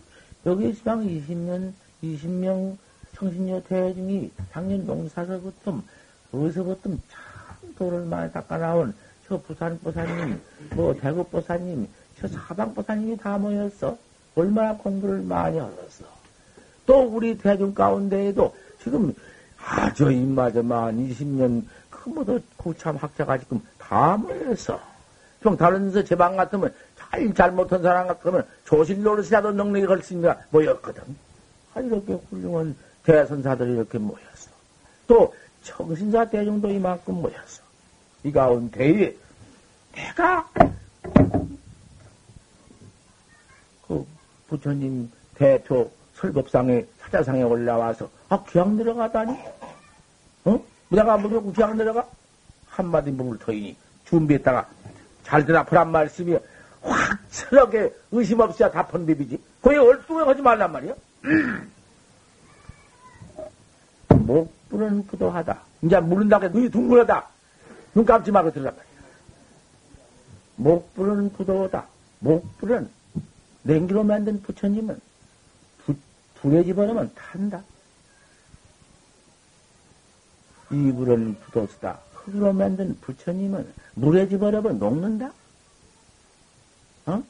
[0.44, 2.76] 여기 시방 20년, 20명
[3.14, 5.80] 성신여 대중이 작년 농사서부터,
[6.32, 8.94] 어디서부터 참 돈을 많이 닦아 나온
[9.26, 10.40] 저 부산 보사님,
[10.74, 11.88] 뭐 대구 보사님,
[12.20, 13.96] 저 사방 보사님이 다 모였어.
[14.34, 16.04] 얼마나 공부를 많이 하셨어.
[16.86, 19.14] 또 우리 대중 가운데에도 지금
[19.58, 24.80] 아주 입마저만 20년 그 모두 고참 학자가 지금 다 모였어.
[25.42, 26.72] 좀 다른 데서 제방 같으면
[27.10, 31.02] 잘 잘못한 사람 같으면 조실 노릇이라도 능력이 걸 수있가 모였거든.
[31.74, 34.50] 아, 이렇게 훌륭한 대선사들이 이렇게 모였어.
[35.06, 37.62] 또 청신사 대중도 이만큼 모였어.
[38.24, 39.16] 이 가운데에
[39.92, 40.48] 내가
[43.86, 44.06] 그
[44.48, 49.38] 부처님 대표 설법상에 사자상에 올라와서 아 귀양 내려가다니
[50.44, 50.64] 어?
[50.90, 52.06] 내가 무조건 귀양 내려가
[52.68, 54.68] 한마디 몸을 터이니 준비했다가
[55.22, 56.36] 잘 대답하란 말씀이
[56.82, 60.94] 확철하게 의심 없이야 답한 비비지 거의 얼뚱해 하지 말란 말이야
[64.08, 67.26] 목불은 부도하다 이제 물른다고 눈이 둥글하다
[67.94, 68.92] 눈 감지 말고 들으란 말이야
[70.56, 71.86] 목불은 부도하다
[72.20, 72.98] 목불은
[73.68, 74.98] 냉기로 만든 부처님은
[75.84, 75.94] 부,
[76.36, 77.62] 불에 집어넣으면 탄다.
[80.70, 82.00] 이불은 부도스다.
[82.12, 85.32] 흙으로 만든 부처님은 물에 집어넣으면 녹는다.
[87.06, 87.22] 어?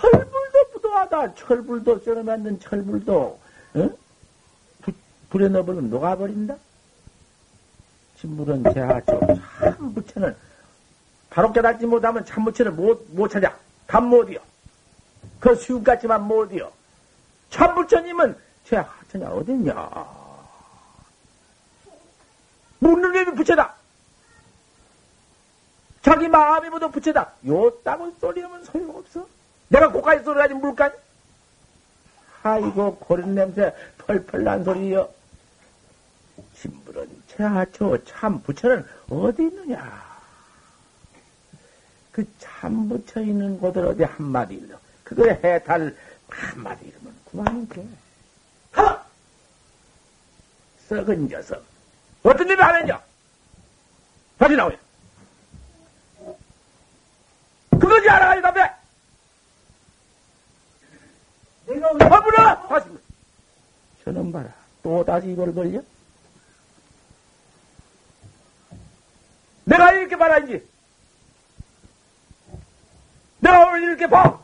[0.00, 1.34] 철불도 부도하다.
[1.34, 3.38] 철불도 썰어 만든 철불도
[3.74, 3.90] 어?
[4.82, 4.92] 부,
[5.30, 6.56] 불에 넣어버리면 녹아버린다.
[8.18, 9.20] 진물은 제하죠.
[9.60, 10.36] 참 부처는
[11.30, 13.56] 바로 깨닫지 못하면 참 부처는 못, 못 찾아.
[13.86, 14.38] 감 못이요.
[15.38, 16.72] 그 수육 같지만 못 이요.
[17.50, 20.16] 참 부처님은 제 하천이 어딨냐.
[22.78, 23.74] 묻는 놈이 부처다.
[26.02, 27.32] 자기 마음이 모두 부처다.
[27.48, 29.26] 요 땅을 소리하면 소용없어.
[29.68, 30.96] 내가 고가에 소리하지 물까지?
[32.42, 35.08] 아이고, 고른 냄새 펄펄 난 소리요.
[36.54, 40.06] 진물은 제하초 참 부처는 어디 있느냐?
[42.12, 44.78] 그 참 부처 있는 곳을 어디 한마디 일러.
[45.04, 45.94] 그걸 해탈
[46.28, 47.86] 한마디 이러면 그만이 돼.
[48.72, 49.04] 하!
[50.88, 51.62] 썩은 녀석.
[52.22, 53.02] 어떤 일을 하느냐?
[54.38, 54.76] 다시 나오냐?
[57.70, 58.60] 그거지 알아, 이 담배!
[61.66, 62.68] 내가 왜 화불어!
[62.68, 62.86] 다시.
[64.04, 64.48] 저놈 봐라.
[64.82, 65.82] 또 다시 이걸 벌려?
[69.64, 70.66] 내가 이렇게 말하지.
[73.40, 74.40] 내가 오늘 이렇게 봐!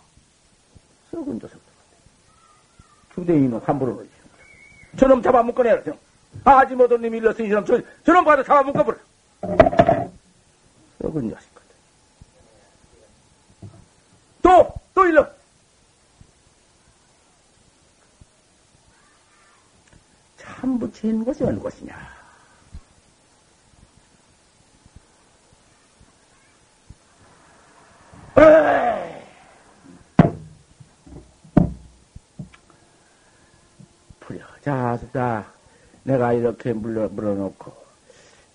[1.11, 1.61] 썩은 녀석.
[3.15, 4.07] 주대인은 함부로 거야.
[4.99, 5.99] 저놈 잡아묶어내라, 저놈.
[6.44, 8.99] 아지 못한 님이 일렀으니 저놈, 저, 저놈 봐도 잡아묶어버려.
[11.01, 11.47] 썩은 같아.
[14.43, 15.41] 또, 또 일러.
[20.63, 21.93] 참 붙인 것이 어느 것이냐.
[34.63, 35.47] 자수다.
[36.05, 37.73] 내가 이렇게 물러, 물어놓고,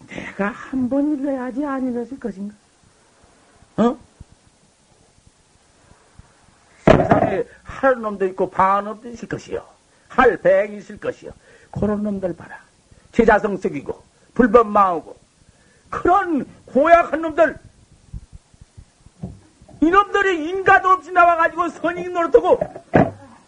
[0.08, 2.56] 내가 한 번 일러야지 안 일렀을 것인가?
[3.78, 3.98] 어?
[6.86, 9.77] 세상에 할 놈도 있고 반 놈도 있을 것이요.
[10.18, 11.31] 할 백이 있을 것이요.
[11.72, 12.60] 그런 놈들 봐라.
[13.11, 14.02] 제자성적이고,
[14.34, 15.15] 불법 망하고,
[15.91, 17.56] 그런 고약한 놈들,
[19.80, 22.60] 이놈들이 인가도 없이 나와가지고 선인 노릇하고,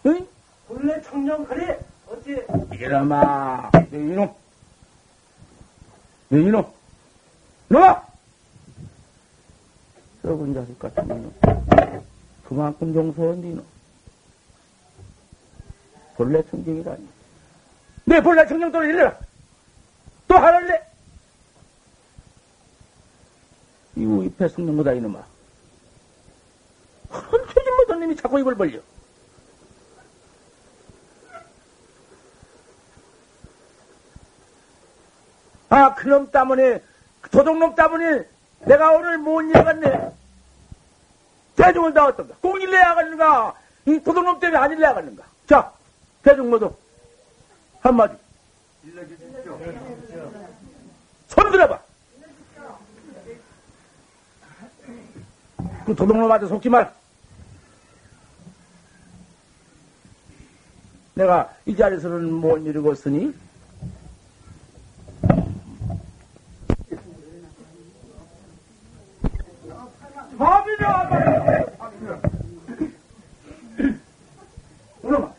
[0.06, 0.26] 응?
[0.68, 1.74] 본래 청년칼이
[2.06, 2.40] 어찌
[2.72, 4.32] 이놈아, 네 이놈,
[6.28, 6.64] 네 이놈,
[7.68, 8.02] 이놈아!
[10.22, 11.34] 썩은 자식 같은 이놈.
[12.48, 13.69] 그만큼 용서한 이놈.
[16.20, 17.08] 본래 성경이라니.
[18.04, 19.18] 내 본래 성경도를 일러라.
[20.28, 20.86] 또 하랄래?
[23.96, 25.24] 이거 입에 성경보다 이놈아.
[27.78, 28.80] 못한 놈이 자꾸 입을 벌려.
[35.70, 36.82] 아, 그놈 때문에,
[37.30, 38.28] 도둑놈 때문에
[38.66, 40.12] 내가 오늘 못 읽었네.
[41.56, 42.34] 대중을 다 어떤가?
[42.42, 43.54] 공일내야 하는가?
[43.86, 45.24] 이 도둑놈 때문에 안 일나가는가?
[45.46, 45.79] 자,
[46.22, 46.74] 대중 모두
[47.80, 48.14] 한마디.
[51.28, 51.80] 손 들어봐.
[55.86, 56.92] 그 도둑놈한테 속지 말.
[61.14, 63.34] 내가 이 자리에서는 못 이루고 있으니
[70.38, 71.10] 밥이냐
[75.02, 75.32] 너놈아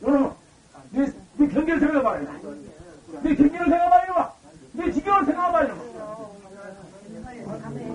[0.00, 0.34] 너놈아
[1.50, 2.18] 네, 네 경계를 생각해봐
[3.22, 4.32] 네 경계를 생각해봐
[4.72, 5.74] 네 지경을 생각해봐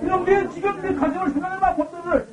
[0.02, 2.28] 그럼 네 지금 네 가정을 생각해봐 법들을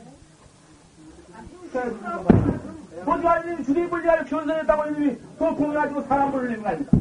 [3.07, 6.99] 어디 아니 주대이 불리 견선했다고 이놈이 그 공해가지고 사람 부르는 거 아닙니까?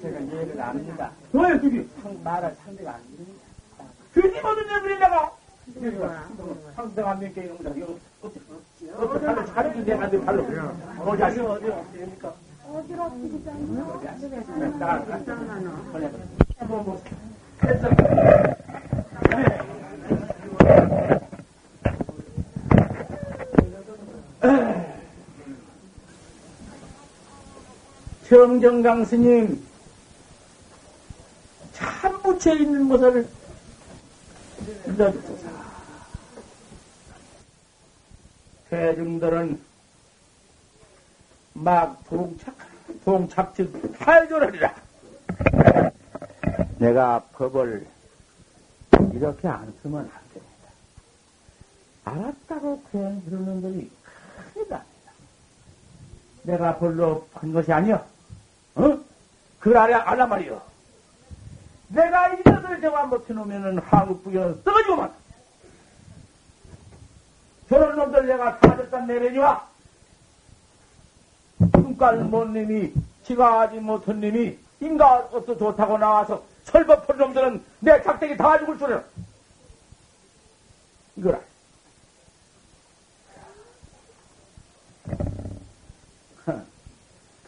[0.00, 1.10] 제가 이해를 안 합니다.
[1.32, 1.84] 왜 그게?
[2.22, 3.42] 말할 상대가 안 됩니다.
[4.14, 5.32] 그지 모든 애들이 내가
[6.76, 8.40] 상대가 안 믿게 이놈다 이거 어떻게
[8.96, 10.46] 어떻게 발로 차려도 내가 내 발로
[11.04, 12.47] 어디 아시 어디 어디입니까?
[28.28, 29.66] 정정강 스님
[31.72, 33.26] 참 부처 있는 것을
[34.86, 35.48] 믿어주소서.
[38.68, 39.67] 대중들은
[41.54, 42.54] 막 동착,
[43.04, 44.74] 동착즉 탈조하리라.
[46.78, 47.86] 내가 법을
[49.12, 50.68] 이렇게 안 쓰면 안 됩니다.
[52.04, 53.90] 알았다고 그냥 그러는 놈들이
[54.52, 55.12] 큰일 납니다.
[56.42, 58.04] 내가 별로 한 것이 아니야.
[58.76, 58.98] 어?
[59.58, 60.62] 그걸 알아, 알아 말이여.
[61.88, 65.12] 내가 이것을 저만 못해놓으면은 한국부여 떨어지고만.
[67.68, 69.68] 저런 놈들 내가 다 졌단 내려니와.
[71.98, 72.92] 눈깔 못 놈이,
[73.24, 79.02] 지가 하지 못한 놈이, 인가 어서 좋다고 나와서 설법한 놈들은 내 작대기 다 죽을 줄이야.
[81.16, 81.40] 이거라.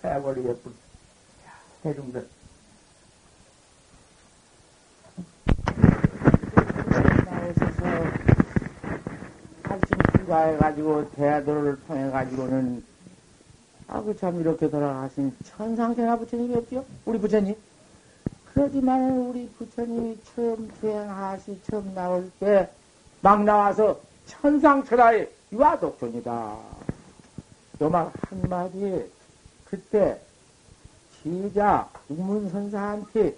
[0.03, 0.75] 패버리 예쁜
[1.85, 2.29] 대중들.
[7.25, 7.87] 나오셔서
[9.63, 12.90] 할씀 추가해가지고 대화도를 통해가지고는
[13.91, 16.85] 아그 참 이렇게 돌아가신 천상태나 부처님이 없죠?
[17.05, 17.55] 우리 부처님.
[18.55, 22.71] 그러지만 우리 부처님이 처음 주행하시 처음 나올 때
[23.23, 26.57] 막 나와서 천상천하의 유아독존이다.
[27.83, 29.07] 요말 한마디에
[29.65, 30.21] 그때
[31.23, 33.37] 지자 우문선사한테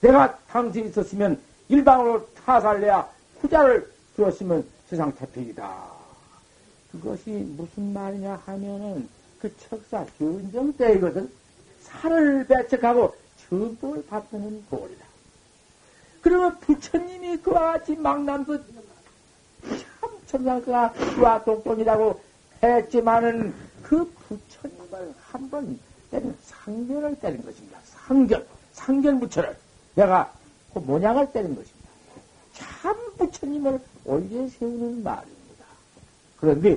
[0.00, 3.08] 내가 당시 있었으면 일방으로 타살내야
[3.40, 5.90] 후자를 주었으면 세상 태평이다.
[6.92, 9.08] 그것이 무슨 말이냐 하면은
[9.40, 11.30] 그 척사 전정 때이거든.
[11.80, 13.14] 살을 배척하고
[13.48, 15.06] 정법을 받는 도리다.
[16.20, 18.58] 그러면 부처님이 그와 같이 망남도
[19.62, 22.20] 참 천상과 그와 독존이라고
[22.62, 25.78] 했지만은 그 부처님을 한번
[26.10, 27.78] 때린 상견을 때린 것입니다.
[27.84, 29.56] 상견, 상견 부처를
[29.94, 30.32] 내가
[30.74, 31.88] 그 모양을 때린 것입니다.
[32.52, 35.64] 참 부처님을 올려 세우는 말입니다.
[36.36, 36.76] 그런데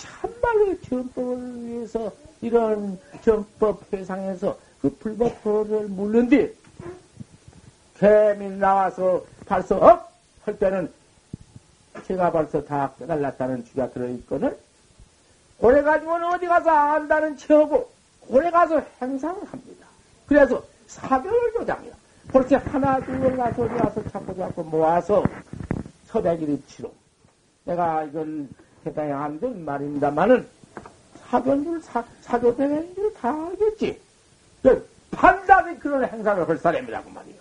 [0.00, 6.52] 참말로 정법을 위해서 이런 정법 회상에서 그 불법 도를 묻는데
[7.98, 10.10] 개미 나와서 벌써 업!
[10.44, 10.90] 할 때는
[12.06, 14.56] 제가 벌써 다 깨달았다는 주가 들어있거든
[15.58, 17.90] 고래 가지고는 어디 가서 안다는 척하고
[18.20, 19.86] 고래 가서 행상을 합니다.
[20.26, 21.92] 그래서 사별을 조장해요.
[22.32, 25.22] 그렇게 하나 둘 가서 가서 잡고 잡고 모아서
[26.06, 26.92] 서백일이 치로
[27.64, 28.48] 내가 이건
[28.84, 30.46] 대단히 안된 말입니다만은
[31.28, 34.00] 사견줄 사, 사교대회인 줄다 알겠지.
[35.10, 37.40] 판단이 그런 행사를 할 사람이라고 말이요.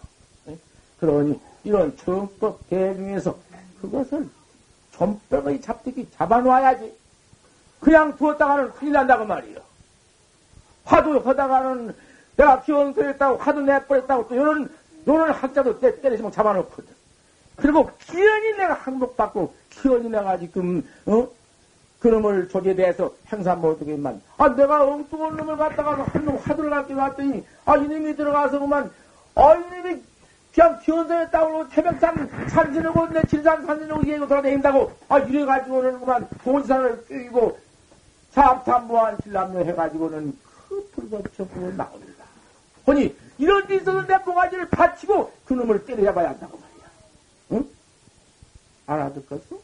[0.99, 3.37] 그러니 이런 정법 대중에서
[3.81, 4.27] 그것을
[4.91, 6.93] 좀뼈의 잡듯이 잡아놔야지.
[7.79, 9.59] 그냥 두었다가는 큰일 난다고 말이요.
[10.83, 11.95] 화두 하다가는
[12.35, 14.69] 내가 기원소했다고 화두 내버렸다고 또 이런
[15.05, 16.98] 이런 학자도 때, 때리시면 잡아놓거든.
[17.61, 21.27] 그리고 기연이 내가 항복받고 기연이 내가 지금 어
[21.99, 27.76] 그놈을 조제 대해서 행사 못하게만 아 내가 엉뚱한 놈을 갖다가 한놈 화두를 갖게 왔더니 아
[27.76, 28.90] 이놈이 들어가서 그만
[29.36, 30.02] 아 이놈이
[30.53, 37.60] 그냥 기원소했다고 태백산 산지르고 내 진산 산지르고 이거 돌아다닌다고 아 이래가지고는 그만 본산을 끼고
[38.31, 40.38] 사업탐무한 신람료 해가지고는
[40.68, 42.26] 그 불법적으로 나옵니다.
[42.86, 46.68] 아니 이런 데 있어서 내 모가지를 받치고 그놈을 때려잡아야 한다고.
[47.51, 47.69] 응?
[48.85, 49.57] 알아듣겠어?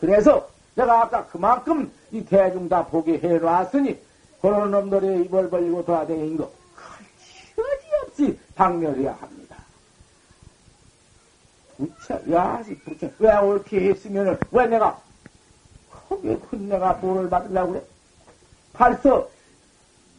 [0.00, 3.98] 그래서 내가 아까 그만큼 이 대중 다 보게 해놨으니
[4.40, 6.50] 그런 놈들의 입을 벌리고 돌아다니는 거
[7.58, 9.56] 여지없이 박멸해야 합니다.
[11.76, 15.00] 부처, 야, 부처, 왜 옳게 했으면은, 왜 내가,
[16.08, 17.82] 거기에 큰 내가 돈을 받으려고 그래?
[18.74, 19.28] 벌써,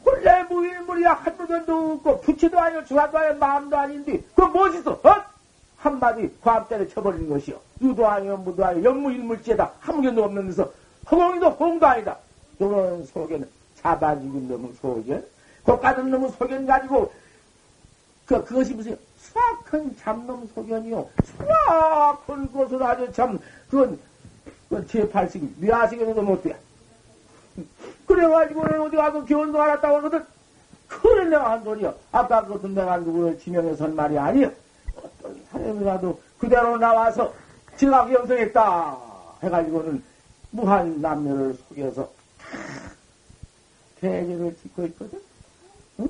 [0.03, 5.30] 본래 무일물이야, 한 무전도 없고, 부처도 아니고, 주관도 아니고, 마음도 아닌데, 그거 무엇이어 어?
[5.81, 7.59] 한마디 과압대를 쳐버리는 것이요.
[7.81, 10.71] 유도 아니요, 무도 아니요, 연무일물지에다 아무견도 없는 데서,
[11.09, 12.17] 허공이도 홍도 아니다.
[12.59, 15.25] 이런 소견, 잡아 죽인 놈의 소견,
[15.63, 17.11] 고가든 놈의 소견 가지고,
[18.27, 21.09] 그, 그것이 무슨 수악한 잡놈 소견이요.
[21.25, 23.39] 수악한 것을 아주 참,
[23.69, 23.99] 그건,
[24.69, 26.55] 그건 제8식, 미아식에서도 못돼.
[28.05, 30.23] 그래가지고 어디 가서 기원도 알았다고 하거든.
[30.87, 31.93] 그래 내가 한 소리야.
[32.11, 34.51] 아까 그것은 내가 누구를 지명해서는 말이 아니야.
[34.95, 37.33] 어떤 사람이라도 그대로 나와서
[37.77, 38.97] 지각 영성했다
[39.43, 40.03] 해가지고는
[40.51, 42.09] 무한 남녀를 속여서
[43.99, 45.21] 대죄를 짓고 있거든.
[45.99, 46.09] 응?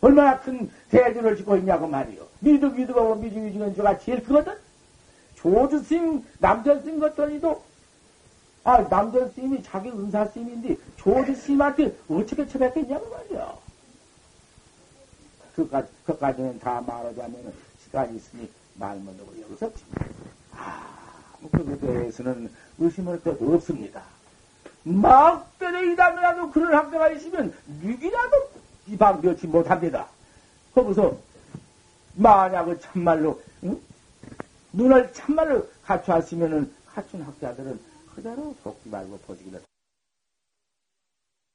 [0.00, 2.26] 얼마나 큰 대죄를 짓고 있냐고 말이요.
[2.40, 4.54] 미득 미득하고 미직 미직은 저가 제일 크거든.
[5.36, 7.62] 조주스님 남전스님 것더니도
[8.62, 13.54] 아 남전스님이 자기 은사스님인데 조주스님한테 어떻게 처했겠냐고 말이야.
[15.54, 17.52] 그까지, 그까지는 다 말하자면
[17.84, 19.70] 시간이 있으니 말 못하고 여기서
[20.52, 24.02] 아, 그것에 대해서는 의심할 것도 없습니다.
[24.82, 28.50] 막대로 이다면라도 그런 학교가 있으면 육이라도
[28.88, 30.06] 이방 멸치 못합니다.
[30.74, 31.16] 거기서
[32.14, 33.80] 만약에 참말로 응?
[34.72, 37.78] 눈을 참말로 갖추었으면은 갖춘 학자들은
[38.14, 39.60] 그대로 속지 말고 보지기를